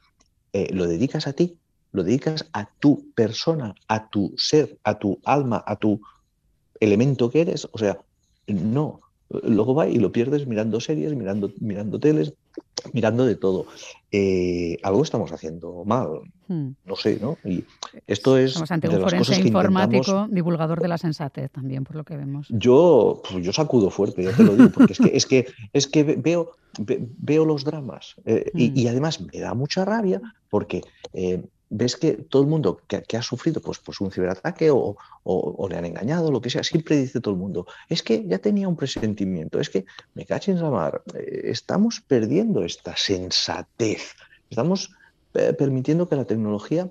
eh, 0.52 0.72
lo 0.72 0.86
dedicas 0.86 1.26
a 1.26 1.32
ti? 1.32 1.58
lo 1.90 2.04
dedicas 2.04 2.46
a 2.52 2.68
tu 2.78 3.12
persona, 3.14 3.74
a 3.88 4.10
tu 4.10 4.34
ser, 4.36 4.78
a 4.84 4.98
tu 4.98 5.18
alma, 5.24 5.64
a 5.66 5.76
tu 5.76 6.00
elemento 6.80 7.30
que 7.30 7.40
eres. 7.42 7.68
O 7.72 7.78
sea, 7.78 7.98
no. 8.46 9.00
Luego 9.42 9.74
va 9.74 9.86
y 9.86 9.96
lo 9.96 10.10
pierdes 10.10 10.46
mirando 10.46 10.80
series, 10.80 11.14
mirando, 11.14 11.52
mirando 11.60 12.00
teles, 12.00 12.32
mirando 12.92 13.26
de 13.26 13.34
todo. 13.34 13.66
Eh, 14.10 14.78
algo 14.82 15.02
estamos 15.02 15.32
haciendo 15.32 15.84
mal, 15.84 16.20
hmm. 16.48 16.68
no 16.86 16.96
sé, 16.96 17.18
¿no? 17.20 17.36
Y 17.44 17.62
esto 18.06 18.38
es. 18.38 18.52
Estamos 18.52 18.70
ante 18.70 18.88
un 18.88 19.00
forense 19.02 19.38
informático, 19.38 20.28
divulgador 20.30 20.80
de 20.80 20.88
la 20.88 20.96
sensatez 20.96 21.50
también, 21.50 21.84
por 21.84 21.96
lo 21.96 22.04
que 22.04 22.16
vemos. 22.16 22.46
Yo, 22.48 23.22
pues 23.28 23.44
yo 23.44 23.52
sacudo 23.52 23.90
fuerte, 23.90 24.24
ya 24.24 24.32
te 24.34 24.44
lo 24.44 24.56
digo, 24.56 24.70
porque 24.70 24.94
es 24.94 24.98
que, 24.98 25.10
es 25.14 25.26
que, 25.26 25.46
es 25.74 25.86
que 25.86 26.04
veo, 26.04 26.52
veo 26.78 27.44
los 27.44 27.64
dramas 27.64 28.14
eh, 28.24 28.50
y, 28.54 28.70
hmm. 28.70 28.76
y, 28.78 28.88
además 28.88 29.20
me 29.20 29.40
da 29.40 29.54
mucha 29.54 29.84
rabia 29.84 30.22
porque. 30.48 30.82
Eh, 31.12 31.42
ves 31.70 31.96
que 31.96 32.12
todo 32.12 32.42
el 32.42 32.48
mundo 32.48 32.80
que, 32.86 33.16
ha 33.16 33.22
sufrido 33.22 33.60
pues, 33.60 33.78
pues 33.78 34.00
un 34.00 34.10
ciberataque 34.10 34.70
o, 34.72 34.96
le 35.68 35.76
han 35.76 35.84
engañado, 35.84 36.30
lo 36.30 36.40
que 36.40 36.50
sea, 36.50 36.62
siempre 36.62 36.96
dice 36.96 37.20
todo 37.20 37.34
el 37.34 37.40
mundo, 37.40 37.66
es 37.88 38.02
que 38.02 38.24
ya 38.26 38.38
tenía 38.38 38.68
un 38.68 38.76
presentimiento, 38.76 39.60
es 39.60 39.68
que 39.68 39.84
me 40.14 40.26
en 40.28 40.62
la 40.62 40.70
mar, 40.70 41.02
eh, 41.14 41.42
estamos 41.44 42.00
perdiendo 42.00 42.64
esta 42.64 42.96
sensatez, 42.96 44.14
estamos 44.48 44.90
eh, 45.34 45.52
permitiendo 45.52 46.08
que 46.08 46.16
la 46.16 46.24
tecnología 46.24 46.90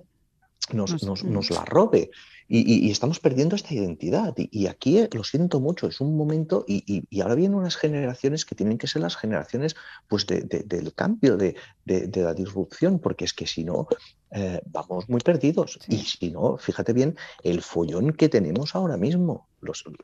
nos, 0.74 1.04
nos 1.24 1.50
la 1.50 1.66
robe. 1.66 2.12
Y, 2.50 2.90
estamos 2.92 3.20
perdiendo 3.20 3.56
esta 3.56 3.74
identidad. 3.74 4.34
Y, 4.38 4.68
aquí 4.68 5.00
eh, 5.00 5.10
lo 5.12 5.24
siento 5.24 5.60
mucho, 5.60 5.88
es 5.88 6.00
un 6.00 6.16
momento, 6.16 6.64
y, 6.68 7.04
ahora 7.22 7.36
vienen 7.36 7.58
unas 7.58 7.76
generaciones 7.76 8.46
que 8.46 8.56
tienen 8.56 8.78
que 8.78 8.88
ser 8.88 9.02
las 9.02 9.18
generaciones 9.18 9.76
pues, 10.08 10.26
del 10.26 10.94
cambio, 10.94 11.36
de, 11.36 11.56
la 11.86 12.34
disrupción, 12.34 13.00
porque 13.00 13.26
es 13.26 13.34
que 13.34 13.48
si 13.48 13.66
no, 13.66 13.88
eh, 14.32 14.62
vamos 14.66 15.10
muy 15.10 15.20
perdidos. 15.20 15.80
Y 15.90 15.98
si 15.98 16.32
no, 16.32 16.58
fíjate 16.58 16.94
bien, 16.94 17.18
el 17.44 17.62
follón 17.62 18.14
que 18.14 18.30
tenemos 18.30 18.76
ahora 18.76 18.96
mismo, 18.96 19.48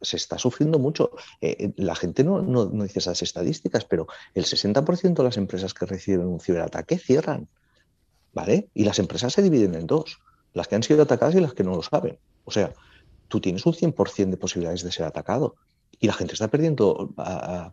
se 0.02 0.18
está 0.18 0.38
sufriendo 0.38 0.80
mucho. 0.80 1.12
Eh, 1.40 1.72
la 1.78 1.96
gente 1.96 2.26
no, 2.26 2.42
no, 2.42 2.66
no 2.66 2.84
dice 2.84 3.00
esas 3.00 3.22
estadísticas, 3.22 3.86
pero 3.86 4.08
el 4.34 4.44
60% 4.44 5.14
de 5.14 5.24
las 5.24 5.38
empresas 5.38 5.74
que 5.74 5.86
reciben 5.86 6.28
un 6.28 6.42
ciberataque 6.42 6.98
cierran. 6.98 7.48
¿Vale? 8.34 8.68
Y 8.74 8.84
las 8.84 8.98
empresas 8.98 9.32
se 9.32 9.44
dividen 9.44 9.76
en 9.76 9.86
dos 9.86 10.20
las 10.54 10.68
que 10.68 10.76
han 10.76 10.84
sido 10.84 11.04
atacadas 11.04 11.36
y 11.36 11.40
las 11.40 11.54
que 11.54 11.64
no 11.64 11.76
lo 11.76 11.84
saben. 11.84 12.18
O 12.46 12.52
sea, 12.52 12.74
tú 13.28 13.40
tienes 13.40 13.66
un 13.66 13.74
100% 13.74 14.30
de 14.30 14.38
posibilidades 14.38 14.84
de 14.84 14.92
ser 14.92 15.06
atacado 15.06 15.56
y 16.00 16.08
la 16.08 16.14
gente 16.14 16.34
está 16.34 16.50
perdiendo 16.50 17.14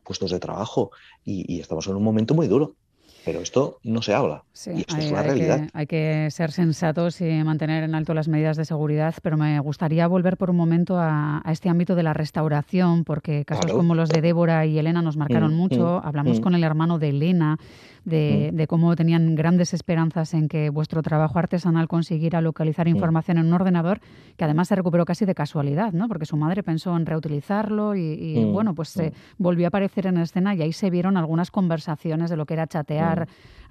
puestos 0.04 0.30
de 0.30 0.38
trabajo 0.38 0.90
y, 1.24 1.60
estamos 1.60 1.86
en 1.86 1.96
un 1.96 2.02
momento 2.02 2.34
muy 2.34 2.48
duro. 2.48 2.76
Pero 3.24 3.40
esto 3.40 3.78
no 3.84 4.02
se 4.02 4.14
habla. 4.14 4.44
y 4.66 4.80
esto 4.80 4.96
es 4.96 5.10
una 5.10 5.22
realidad. 5.22 5.68
hay 5.72 5.86
que 5.86 6.28
ser 6.30 6.52
sensatos 6.52 7.20
y 7.20 7.44
mantener 7.44 7.84
en 7.84 7.94
alto 7.94 8.14
las 8.14 8.28
medidas 8.28 8.56
de 8.56 8.64
seguridad, 8.64 9.14
pero 9.22 9.36
me 9.36 9.58
gustaría 9.60 10.06
volver 10.06 10.36
por 10.36 10.50
un 10.50 10.56
momento 10.56 10.98
a, 10.98 11.42
este 11.50 11.68
ámbito 11.68 11.94
de 11.94 12.02
la 12.02 12.14
restauración, 12.14 13.04
porque 13.04 13.44
casos 13.44 13.72
como 13.72 13.94
los 13.94 14.08
de 14.08 14.20
Débora 14.20 14.66
y 14.66 14.78
Elena 14.78 15.02
nos 15.02 15.16
marcaron 15.16 15.54
mm, 15.54 15.56
mucho. 15.56 16.00
Mm, 16.02 16.06
Hablamos 16.06 16.40
mm. 16.40 16.42
con 16.42 16.54
el 16.54 16.64
hermano 16.64 16.98
de 16.98 17.10
Elena, 17.10 17.58
de, 18.04 18.66
cómo 18.68 18.94
tenían 18.96 19.34
grandes 19.34 19.74
esperanzas 19.74 20.34
en 20.34 20.48
que 20.48 20.70
vuestro 20.70 21.02
trabajo 21.02 21.38
artesanal 21.38 21.88
consiguiera 21.88 22.40
localizar 22.40 22.88
información 22.88 23.38
en 23.38 23.46
un 23.46 23.52
ordenador, 23.52 24.00
que 24.36 24.44
además 24.44 24.68
se 24.68 24.76
recuperó 24.76 25.04
casi 25.04 25.24
de 25.24 25.34
casualidad, 25.34 25.92
¿no? 25.92 26.08
porque 26.08 26.26
su 26.26 26.36
madre 26.36 26.62
pensó 26.62 26.96
en 26.96 27.06
reutilizarlo 27.06 27.94
y, 27.94 28.44
bueno, 28.52 28.74
pues 28.74 28.90
se 28.90 29.12
volvió 29.38 29.66
a 29.66 29.68
aparecer 29.68 30.06
en 30.06 30.18
escena 30.18 30.54
y 30.54 30.62
ahí 30.62 30.72
se 30.72 30.90
vieron 30.90 31.16
algunas 31.16 31.50
conversaciones 31.50 32.30
de 32.30 32.36
lo 32.36 32.46
que 32.46 32.54
era 32.54 32.66
chatear 32.66 33.09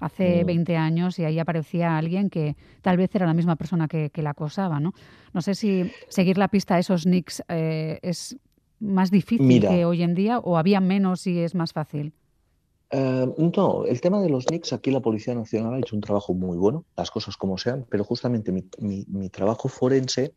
hace 0.00 0.44
20 0.44 0.76
años 0.76 1.18
y 1.18 1.24
ahí 1.24 1.38
aparecía 1.38 1.96
alguien 1.96 2.30
que 2.30 2.56
tal 2.82 2.96
vez 2.96 3.14
era 3.14 3.26
la 3.26 3.34
misma 3.34 3.56
persona 3.56 3.86
que, 3.88 4.10
la 4.16 4.30
acosaba. 4.30 4.80
¿no? 4.80 4.92
no 5.32 5.42
sé 5.42 5.54
si 5.54 5.90
seguir 6.08 6.38
la 6.38 6.48
pista 6.48 6.76
a 6.76 6.78
esos 6.78 7.06
nicks 7.06 7.42
eh, 7.48 7.98
es 8.02 8.36
más 8.80 9.10
difícil 9.10 9.60
que 9.60 9.84
hoy 9.84 10.02
en 10.02 10.14
día 10.14 10.38
o 10.38 10.56
había 10.56 10.80
menos 10.80 11.26
y 11.26 11.40
es 11.40 11.54
más 11.54 11.72
fácil. 11.72 12.12
Eh, 12.92 13.26
no, 13.56 13.84
el 13.84 14.00
tema 14.00 14.20
de 14.20 14.30
los 14.30 14.50
NICs, 14.50 14.72
aquí 14.72 14.90
la 14.90 15.00
Policía 15.00 15.34
Nacional 15.34 15.74
ha 15.74 15.78
hecho 15.78 15.94
un 15.94 16.02
trabajo 16.02 16.34
muy 16.34 16.56
bueno, 16.56 16.84
las 16.96 17.10
cosas 17.10 17.36
como 17.36 17.56
sean, 17.56 17.86
pero 17.88 18.02
justamente 18.02 18.52
mi 18.52 19.28
trabajo 19.28 19.68
forense 19.68 20.32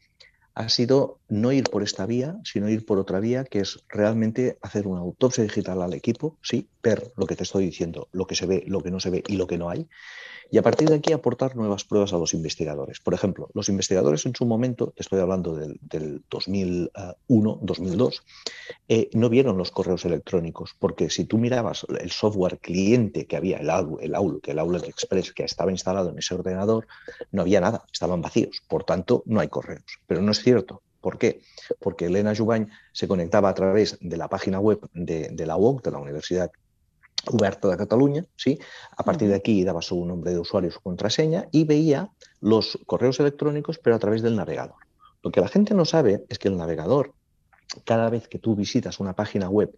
ha 0.56 0.70
sido 0.70 1.20
no 1.30 1.52
ir 1.52 1.70
por 1.70 1.84
esta 1.84 2.06
vía, 2.06 2.38
sino 2.44 2.70
ir 2.70 2.86
por 2.86 3.00
otra 3.00 3.20
vía, 3.20 3.44
que 3.44 3.60
es 3.60 3.84
realmente 3.90 4.58
hacer 4.62 4.88
una 4.88 5.02
autopsia 5.02 5.44
digital 5.44 5.82
al 5.82 5.94
equipo, 5.94 6.38
sí, 6.42 6.68
ver 6.84 7.14
lo 7.16 7.26
que 7.26 7.36
te 7.36 7.44
estoy 7.44 7.66
diciendo, 7.66 8.10
lo 8.12 8.28
que 8.28 8.36
se 8.36 8.46
ve, 8.46 8.64
lo 8.68 8.82
que 8.82 8.92
no 8.92 9.00
se 9.00 9.10
ve 9.10 9.24
y 9.28 9.38
lo 9.38 9.48
que 9.48 9.58
no 9.58 9.70
hay, 9.70 9.88
y 10.52 10.58
a 10.58 10.62
partir 10.62 10.90
de 10.90 10.96
aquí 10.96 11.14
aportar 11.14 11.56
nuevas 11.56 11.84
pruebas 11.84 12.14
a 12.14 12.18
los 12.18 12.34
investigadores. 12.34 13.00
Por 13.00 13.14
ejemplo, 13.14 13.50
los 13.54 13.70
investigadores 13.70 14.26
en 14.26 14.36
su 14.36 14.46
momento, 14.46 14.94
estoy 14.98 15.20
hablando 15.20 15.56
del, 15.56 15.80
2001, 16.30 17.60
2002, 17.62 18.24
eh, 18.88 19.10
no 19.14 19.30
vieron 19.30 19.58
los 19.58 19.72
correos 19.72 20.06
electrónicos, 20.06 20.76
porque 20.78 21.10
si 21.10 21.26
tú 21.26 21.38
mirabas 21.38 21.88
el 22.00 22.12
software 22.12 22.60
cliente 22.60 23.26
que 23.26 23.38
había, 23.38 23.58
el, 23.58 23.70
el 24.02 24.16
Outlook, 24.16 24.48
el 24.48 24.60
Outlook 24.60 24.86
Express 24.86 25.32
que 25.32 25.44
estaba 25.44 25.72
instalado 25.72 26.10
en 26.10 26.20
ese 26.20 26.36
ordenador, 26.36 26.88
no 27.32 27.42
había 27.42 27.62
nada, 27.62 27.86
estaban 27.92 28.22
vacíos, 28.22 28.62
por 28.68 28.84
tanto 28.84 29.24
no 29.26 29.40
hay 29.40 29.48
correos. 29.48 30.00
Pero 30.06 30.22
no 30.22 30.32
es 30.32 30.44
cierto, 30.44 30.82
¿Por 31.04 31.18
qué? 31.18 31.42
Porque 31.80 32.06
Elena 32.06 32.34
Jubain 32.34 32.70
se 32.94 33.10
conectaba 33.10 33.50
a 33.50 33.54
través 33.54 33.98
de 34.00 34.16
la 34.16 34.30
página 34.30 34.62
web 34.62 34.80
de, 34.94 35.28
de 35.34 35.46
la 35.46 35.58
UOC, 35.58 35.84
de 35.84 35.92
la 35.92 35.98
Universidad 35.98 36.50
Oberta 37.32 37.70
de 37.70 37.78
Cataluña, 37.78 38.26
¿sí? 38.36 38.60
A 38.98 39.04
partir 39.04 39.30
de 39.30 39.36
aquí 39.36 39.64
daba 39.64 39.82
su 39.82 40.04
nombre 40.06 40.32
de 40.32 40.40
usuario, 40.40 40.72
su 40.72 40.82
contraseña 40.82 41.48
y 41.52 41.64
veía 41.64 42.10
los 42.42 42.78
correos 42.86 43.20
electrónicos, 43.20 43.80
pero 43.80 43.96
a 43.96 44.00
través 44.00 44.22
del 44.22 44.36
navegador. 44.36 44.76
Lo 45.22 45.32
que 45.32 45.40
la 45.40 45.48
gente 45.48 45.74
no 45.74 45.86
sabe 45.86 46.26
es 46.28 46.38
que 46.38 46.50
el 46.50 46.58
navegador, 46.58 47.14
cada 47.86 48.10
vez 48.10 48.28
que 48.28 48.40
tú 48.40 48.56
visitas 48.56 49.00
una 49.00 49.16
página 49.16 49.50
web, 49.50 49.74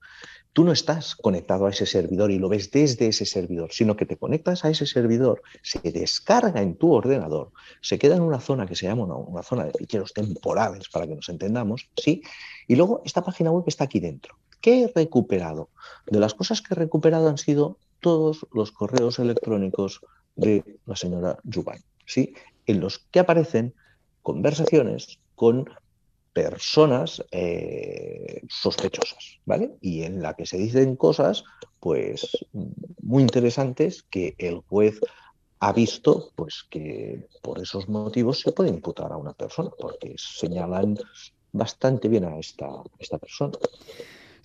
tú 0.53 0.63
no 0.63 0.71
estás 0.71 1.15
conectado 1.15 1.67
a 1.67 1.69
ese 1.69 1.85
servidor 1.85 2.31
y 2.31 2.39
lo 2.39 2.49
ves 2.49 2.71
desde 2.71 3.07
ese 3.07 3.25
servidor, 3.25 3.71
sino 3.71 3.95
que 3.95 4.05
te 4.05 4.17
conectas 4.17 4.65
a 4.65 4.69
ese 4.69 4.87
servidor, 4.87 5.43
se 5.61 5.79
descarga 5.91 6.61
en 6.61 6.77
tu 6.77 6.93
ordenador, 6.93 7.51
se 7.81 7.99
queda 7.99 8.15
en 8.15 8.23
una 8.23 8.39
zona 8.39 8.65
que 8.65 8.75
se 8.75 8.87
llama 8.87 9.03
una, 9.03 9.15
una 9.15 9.43
zona 9.43 9.65
de 9.65 9.73
ficheros 9.73 10.13
temporales, 10.13 10.89
para 10.89 11.05
que 11.05 11.15
nos 11.15 11.29
entendamos, 11.29 11.89
¿sí? 11.95 12.23
Y 12.67 12.75
luego 12.75 13.01
esta 13.05 13.21
página 13.21 13.51
web 13.51 13.65
está 13.67 13.83
aquí 13.83 13.99
dentro. 13.99 14.35
¿Qué 14.61 14.83
he 14.83 14.91
recuperado? 14.93 15.69
De 16.05 16.19
las 16.19 16.33
cosas 16.33 16.61
que 16.61 16.73
he 16.73 16.77
recuperado 16.77 17.29
han 17.29 17.37
sido 17.37 17.77
todos 17.99 18.45
los 18.53 18.71
correos 18.71 19.19
electrónicos 19.19 20.01
de 20.35 20.79
la 20.85 20.95
señora 20.95 21.37
Jubain, 21.51 21.81
¿sí? 22.05 22.33
en 22.65 22.79
los 22.79 22.99
que 22.99 23.19
aparecen 23.19 23.73
conversaciones 24.21 25.19
con 25.35 25.69
personas 26.33 27.23
eh, 27.31 28.41
sospechosas, 28.49 29.39
¿vale? 29.45 29.77
Y 29.79 30.03
en 30.03 30.21
la 30.21 30.33
que 30.33 30.45
se 30.45 30.57
dicen 30.57 30.97
cosas, 30.97 31.45
pues, 31.79 32.45
muy 33.01 33.23
interesantes 33.23 34.03
que 34.03 34.35
el 34.37 34.57
juez 34.67 34.99
ha 35.59 35.71
visto, 35.71 36.31
pues, 36.35 36.65
que 36.69 37.27
por 37.41 37.61
esos 37.61 37.87
motivos 37.87 38.41
se 38.41 38.51
puede 38.51 38.69
imputar 38.69 39.13
a 39.13 39.17
una 39.17 39.33
persona, 39.33 39.69
porque 39.79 40.15
señalan 40.17 40.97
bastante 41.53 42.09
bien 42.09 42.25
a 42.25 42.37
esta, 42.37 42.67
esta 42.99 43.17
persona. 43.17 43.57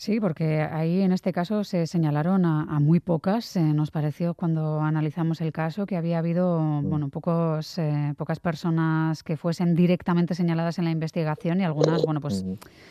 Sí, 0.01 0.19
porque 0.19 0.63
ahí 0.63 1.03
en 1.03 1.13
este 1.13 1.31
caso 1.31 1.63
se 1.63 1.87
señalaron 1.87 2.47
a, 2.47 2.81
muy 2.81 3.01
pocas. 3.01 3.55
Eh, 3.57 3.61
nos 3.61 3.91
pareció 3.91 4.33
cuando 4.33 4.81
analizamos 4.81 5.43
el 5.43 5.53
caso 5.53 5.85
que 5.85 5.95
había 5.95 6.21
habido 6.21 6.59
mm. 6.59 6.89
bueno, 6.89 7.11
pocos, 7.11 7.77
eh, 7.77 8.15
pocas 8.17 8.41
personas 8.41 9.23
que 9.23 9.37
fuesen 9.37 9.75
directamente 9.75 10.35
señaladas 10.35 10.79
en 10.79 10.87
la 10.87 10.91
investigación 10.91 11.61
y 11.61 11.65
algunas 11.65 12.03
bueno, 12.07 12.23
pues 12.23 12.47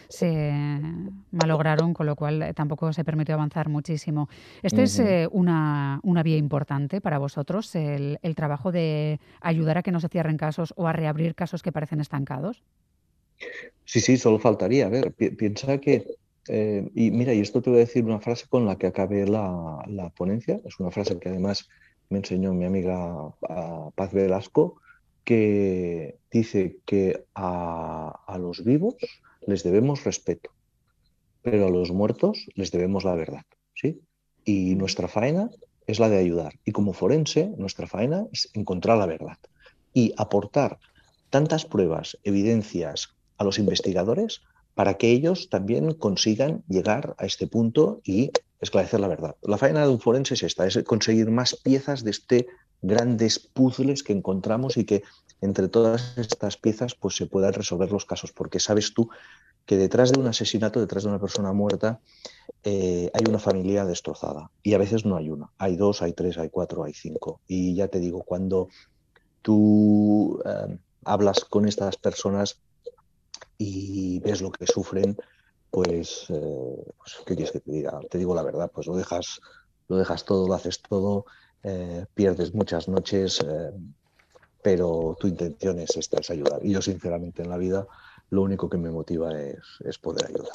se 0.08 0.54
malograron, 1.32 1.96
con 1.96 2.06
lo 2.06 2.16
cual 2.16 2.44
eh, 2.44 2.54
tampoco 2.54 2.94
se 2.94 3.04
permitió 3.04 3.34
avanzar 3.34 3.70
muchísimo. 3.70 4.30
Este 4.62 4.84
es 4.84 5.02
una, 5.32 6.00
una, 6.04 6.22
vía 6.22 6.38
importante 6.38 7.02
para 7.02 7.18
vosotros, 7.18 7.74
el, 7.74 8.20
el 8.22 8.36
trabajo 8.36 8.72
de 8.72 9.20
ayudar 9.42 9.80
a 9.80 9.82
que 9.82 9.92
no 9.92 10.00
se 10.00 10.10
cierren 10.10 10.38
casos 10.38 10.76
o 10.78 10.88
a 10.88 10.94
reabrir 10.94 11.34
casos 11.34 11.64
que 11.64 11.72
parecen 11.72 12.02
estancados. 12.02 12.62
Sí, 13.84 14.00
sí, 14.00 14.18
solo 14.18 14.38
faltaría. 14.38 14.86
A 14.86 14.90
ver, 14.90 15.12
piensa 15.14 15.80
que 15.80 16.19
eh, 16.48 16.90
y 16.96 17.12
mira, 17.12 17.34
y 17.34 17.42
esto 17.42 17.62
te 17.62 17.70
voy 17.70 17.78
a 17.78 17.86
decir 17.86 18.06
una 18.06 18.20
frase 18.20 18.48
con 18.48 18.66
la 18.66 18.78
que 18.78 18.88
acabé 18.88 19.28
la, 19.28 20.12
ponencia. 20.16 20.60
Es 20.66 20.80
una 20.80 20.92
frase 20.92 21.20
que 21.20 21.30
además 21.30 21.68
me 22.10 22.18
enseñó 22.20 22.54
mi 22.54 22.66
amiga 22.66 23.34
Paz 23.96 24.14
Velasco, 24.14 24.82
que 25.24 26.18
dice 26.32 26.78
que 26.86 27.26
a, 27.36 28.24
a 28.26 28.38
los 28.38 28.64
vivos 28.64 28.96
les 29.46 29.64
debemos 29.64 30.04
respeto, 30.04 30.52
pero 31.42 31.68
a 31.68 31.70
los 31.70 31.92
muertos 31.92 32.48
les 32.56 32.72
debemos 32.72 33.04
la 33.04 33.16
verdad. 33.16 33.44
¿sí? 33.76 34.02
Y 34.44 34.76
nuestra 34.76 35.08
faena 35.08 35.50
es 35.86 36.00
la 36.00 36.10
de 36.10 36.18
ayudar. 36.18 36.54
Y 36.66 36.72
como 36.72 36.94
forense, 36.94 37.52
nuestra 37.58 37.88
faena 37.88 38.26
es 38.32 38.50
encontrar 38.54 38.98
la 38.98 39.06
verdad 39.06 39.38
y 39.94 40.14
aportar 40.18 40.80
tantas 41.30 41.66
pruebas, 41.66 42.18
evidencias 42.24 43.16
a 43.38 43.44
los 43.44 43.60
investigadores 43.60 44.42
para 44.80 44.94
que 44.94 45.12
ellos 45.12 45.50
también 45.50 45.94
consigan 45.94 46.64
llegar 46.70 47.14
a 47.18 47.26
este 47.26 47.48
punto 47.48 48.00
y 48.06 48.32
esclarecer 48.62 49.02
la 49.02 49.10
verdad. 49.10 49.36
La 49.42 49.58
faena 49.58 49.82
de 49.82 49.90
un 49.90 50.00
forense 50.00 50.36
es 50.36 50.44
esta, 50.44 50.66
es 50.66 50.82
conseguir 50.86 51.30
más 51.32 51.58
piezas 51.58 52.06
de 52.06 52.12
este 52.12 52.48
grandes 52.82 53.40
puzzles 53.40 54.04
que 54.04 54.14
encontramos 54.14 54.78
y 54.78 54.86
que 54.86 55.04
entre 55.42 55.68
todas 55.68 56.18
estas 56.18 56.56
piezas 56.56 56.96
pues 56.96 57.18
se 57.18 57.26
puedan 57.26 57.52
resolver 57.52 57.92
los 57.92 58.06
casos, 58.06 58.32
porque 58.32 58.62
sabes 58.62 58.94
tú 58.94 59.10
que 59.66 59.76
detrás 59.76 60.14
de 60.14 60.22
un 60.22 60.28
asesinato, 60.28 60.80
detrás 60.80 61.04
de 61.04 61.10
una 61.10 61.20
persona 61.20 61.52
muerta, 61.52 62.00
eh, 62.64 63.12
hay 63.14 63.26
una 63.28 63.40
familia 63.40 63.84
destrozada 63.84 64.50
y 64.64 64.76
a 64.76 64.78
veces 64.78 65.04
no 65.04 65.18
hay 65.18 65.30
una, 65.30 65.52
hay 65.58 65.76
dos, 65.76 66.02
hay 66.02 66.14
tres, 66.14 66.38
hay 66.38 66.48
cuatro, 66.48 66.86
hay 66.86 66.94
cinco. 66.94 67.42
Y 67.50 67.76
ya 67.76 67.90
te 67.90 68.00
digo, 68.00 68.24
cuando 68.24 68.70
tú 69.42 70.42
eh, 70.46 70.78
hablas 71.04 71.44
con 71.44 71.68
estas 71.68 71.98
personas, 71.98 72.62
y 73.60 74.20
ves 74.22 74.42
lo 74.42 74.52
que 74.52 74.66
sufren, 74.66 75.16
pues, 75.70 76.26
eh, 76.30 76.84
pues, 76.98 77.18
¿qué 77.26 77.36
quieres 77.36 77.52
que 77.52 77.60
te 77.60 77.72
diga? 77.72 78.00
Te 78.10 78.18
digo 78.18 78.34
la 78.34 78.42
verdad, 78.42 78.72
pues 78.74 78.88
lo 78.88 78.96
dejas, 78.96 79.40
lo 79.90 79.98
dejas 79.98 80.24
todo, 80.26 80.48
lo 80.48 80.54
haces 80.54 80.82
todo, 80.82 81.26
eh, 81.62 82.06
pierdes 82.14 82.56
muchas 82.56 82.88
noches, 82.88 83.42
eh, 83.42 83.72
pero 84.64 85.16
tu 85.20 85.28
intención 85.28 85.78
es 85.80 85.96
esta, 85.98 86.20
es 86.20 86.30
ayudar. 86.30 86.66
Y 86.66 86.72
yo, 86.72 86.82
sinceramente, 86.82 87.44
en 87.44 87.50
la 87.50 87.58
vida, 87.58 87.86
lo 88.30 88.44
único 88.44 88.70
que 88.70 88.78
me 88.78 88.92
motiva 88.92 89.38
es, 89.40 89.60
es 89.82 90.00
poder 90.00 90.28
ayudar. 90.28 90.52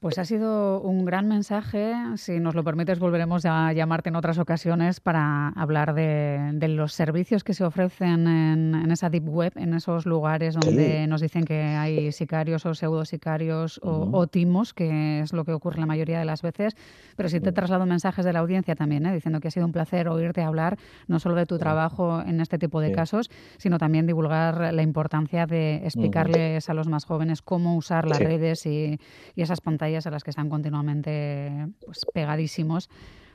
Pues 0.00 0.18
ha 0.18 0.26
sido 0.26 0.80
un 0.82 1.06
gran 1.06 1.26
mensaje. 1.26 1.94
Si 2.16 2.38
nos 2.38 2.54
lo 2.54 2.62
permites, 2.62 2.98
volveremos 2.98 3.46
a 3.46 3.72
llamarte 3.72 4.10
en 4.10 4.16
otras 4.16 4.38
ocasiones 4.38 5.00
para 5.00 5.48
hablar 5.48 5.94
de, 5.94 6.52
los 6.68 6.92
servicios 6.92 7.44
que 7.44 7.54
se 7.54 7.64
ofrecen 7.64 8.26
en, 8.26 8.90
esa 8.90 9.08
deep 9.08 9.26
web, 9.26 9.52
en 9.56 9.72
esos 9.72 10.04
lugares 10.04 10.54
donde 10.54 11.06
nos 11.06 11.22
dicen 11.22 11.44
que 11.44 11.62
hay 11.62 12.12
sicarios 12.12 12.66
o 12.66 12.74
pseudosicarios 12.74 13.80
o, 13.82 14.10
o, 14.12 14.26
timos, 14.26 14.74
que 14.74 15.20
es 15.20 15.32
lo 15.32 15.44
que 15.44 15.52
ocurre 15.52 15.80
la 15.80 15.86
mayoría 15.86 16.18
de 16.18 16.26
las 16.26 16.42
veces. 16.42 16.76
Pero 17.16 17.30
sí 17.30 17.40
te 17.40 17.52
traslado 17.52 17.86
mensajes 17.86 18.24
de 18.24 18.34
la 18.34 18.40
audiencia 18.40 18.74
también, 18.74 19.06
¿eh? 19.06 19.14
diciendo 19.14 19.40
que 19.40 19.48
ha 19.48 19.50
sido 19.50 19.64
un 19.64 19.72
placer 19.72 20.08
oírte 20.08 20.42
hablar 20.42 20.76
no 21.06 21.18
solo 21.20 21.36
de 21.36 21.46
tu 21.46 21.56
trabajo 21.56 22.20
en 22.20 22.40
este 22.40 22.58
tipo 22.58 22.80
de 22.80 22.92
casos, 22.92 23.30
sino 23.56 23.78
también 23.78 24.06
divulgar 24.06 24.74
la 24.74 24.82
importancia 24.82 25.46
de 25.46 25.76
explicarles 25.76 26.68
a 26.68 26.74
los 26.74 26.86
más 26.86 27.06
jóvenes 27.06 27.40
cómo 27.40 27.76
usar 27.76 28.06
las 28.06 28.18
redes 28.18 28.66
y, 28.66 29.00
y 29.34 29.42
esas 29.42 29.62
pantallas 29.62 29.85
a 29.94 30.10
las 30.10 30.24
que 30.24 30.30
están 30.30 30.48
continuamente 30.48 31.68
pues, 31.84 32.04
pegadísimos 32.12 32.88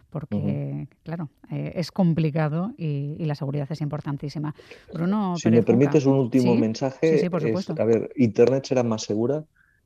porque, 0.09 0.89
claro, 1.03 1.29
eh, 1.49 1.71
es 1.75 1.89
complicado 1.89 2.73
y, 2.77 3.15
la 3.25 3.33
seguridad 3.33 3.67
es 3.71 3.79
importantísima. 3.79 4.53
Bruno, 4.93 5.37
si 5.37 5.49
me 5.49 5.63
permites 5.63 6.05
un 6.05 6.15
último 6.15 6.53
mensaje, 6.53 7.17
sí, 7.17 7.29
por 7.29 7.41
supuesto. 7.41 7.75
a 7.79 7.85
ver, 7.85 8.11
Internet 8.17 8.65
será 8.65 8.83
más 8.83 9.03
segura 9.03 9.45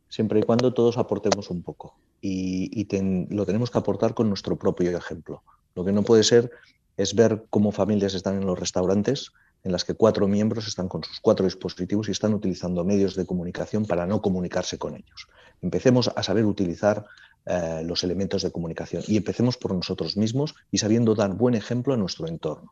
siempre 0.09 0.39
y 0.39 0.43
cuando 0.43 0.73
todos 0.73 0.97
aportemos 0.97 1.51
un 1.51 1.61
poco 1.61 1.95
y, 2.21 2.87
lo 3.29 3.45
tenemos 3.45 3.69
que 3.69 3.77
aportar 3.77 4.15
con 4.15 4.27
nuestro 4.27 4.57
propio 4.57 4.97
ejemplo. 4.97 5.43
Lo 5.75 5.85
que 5.85 5.91
no 5.91 6.01
puede 6.01 6.23
ser 6.23 6.49
es 6.97 7.13
ver 7.13 7.45
cómo 7.51 7.71
familias 7.71 8.15
están 8.15 8.37
en 8.37 8.47
los 8.47 8.57
restaurantes 8.57 9.31
en 9.63 9.71
las 9.71 9.83
que 9.83 9.95
cuatro 9.95 10.27
miembros 10.27 10.67
están 10.67 10.87
con 10.87 11.03
sus 11.03 11.19
cuatro 11.19 11.45
dispositivos 11.45 12.07
y 12.07 12.11
están 12.11 12.33
utilizando 12.33 12.85
medios 12.85 13.15
de 13.15 13.25
comunicación 13.25 13.85
para 13.85 14.05
no 14.05 14.21
comunicarse 14.21 14.77
con 14.77 14.95
ellos. 14.95 15.27
Empecemos 15.61 16.11
a 16.15 16.23
saber 16.23 16.45
utilizar 16.45 17.05
eh, 17.45 17.83
los 17.85 18.03
elementos 18.03 18.41
de 18.41 18.51
comunicación 18.51 19.03
y 19.07 19.17
empecemos 19.17 19.57
por 19.57 19.73
nosotros 19.73 20.17
mismos 20.17 20.55
y 20.71 20.79
sabiendo 20.79 21.13
dar 21.13 21.33
buen 21.33 21.53
ejemplo 21.53 21.93
a 21.93 21.97
nuestro 21.97 22.27
entorno. 22.27 22.71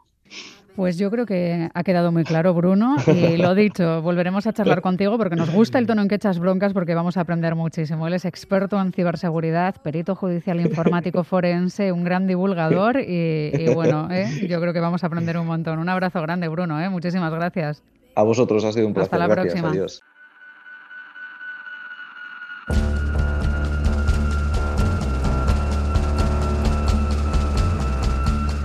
Pues 0.76 0.98
yo 0.98 1.12
creo 1.12 1.28
que 1.28 1.69
ha 1.72 1.84
quedado 1.84 2.12
muy 2.12 2.24
claro, 2.24 2.56
Bruno, 2.56 2.96
y 3.06 3.38
lo 3.38 3.54
dicho, 3.54 4.02
volveremos 4.02 4.48
a 4.48 4.54
charlar 4.54 4.82
contigo 4.82 5.15
porque 5.19 5.36
nos 5.36 5.52
gusta 5.52 5.78
el 5.78 5.86
tono 5.86 6.02
en 6.02 6.08
que 6.08 6.15
echas 6.15 6.39
broncas 6.39 6.74
porque 6.74 6.96
vamos 6.96 7.17
a 7.17 7.22
aprender 7.22 7.54
muchísimo. 7.54 8.08
Él 8.08 8.13
es 8.13 8.26
experto 8.26 8.82
en 8.82 8.91
ciberseguridad, 8.91 9.76
perito 9.84 10.15
judicial 10.15 10.60
informático 10.60 11.24
forense, 11.24 11.91
un 11.91 12.04
gran 12.04 12.26
divulgador 12.26 13.00
y, 13.00 13.72
bueno, 13.76 14.08
¿eh? 14.12 14.48
yo 14.50 14.60
creo 14.60 14.74
que 14.74 14.80
vamos 14.80 15.04
a 15.04 15.08
aprender 15.08 15.38
un 15.38 15.46
montón. 15.46 15.78
Un 15.78 15.89
abrazo 15.89 16.19
grande, 16.24 16.48
Bruno, 16.48 16.82
¿eh? 16.82 16.89
muchísimas 16.89 17.32
gracias. 17.32 17.84
A 18.15 18.24
vosotros 18.24 18.63
ha 18.65 18.72
sido 18.72 18.88
un 18.88 18.96
placer. 18.96 19.13
Hasta 19.13 19.28
la 19.28 19.32
próxima. 19.32 19.69
Adiós. 19.69 20.02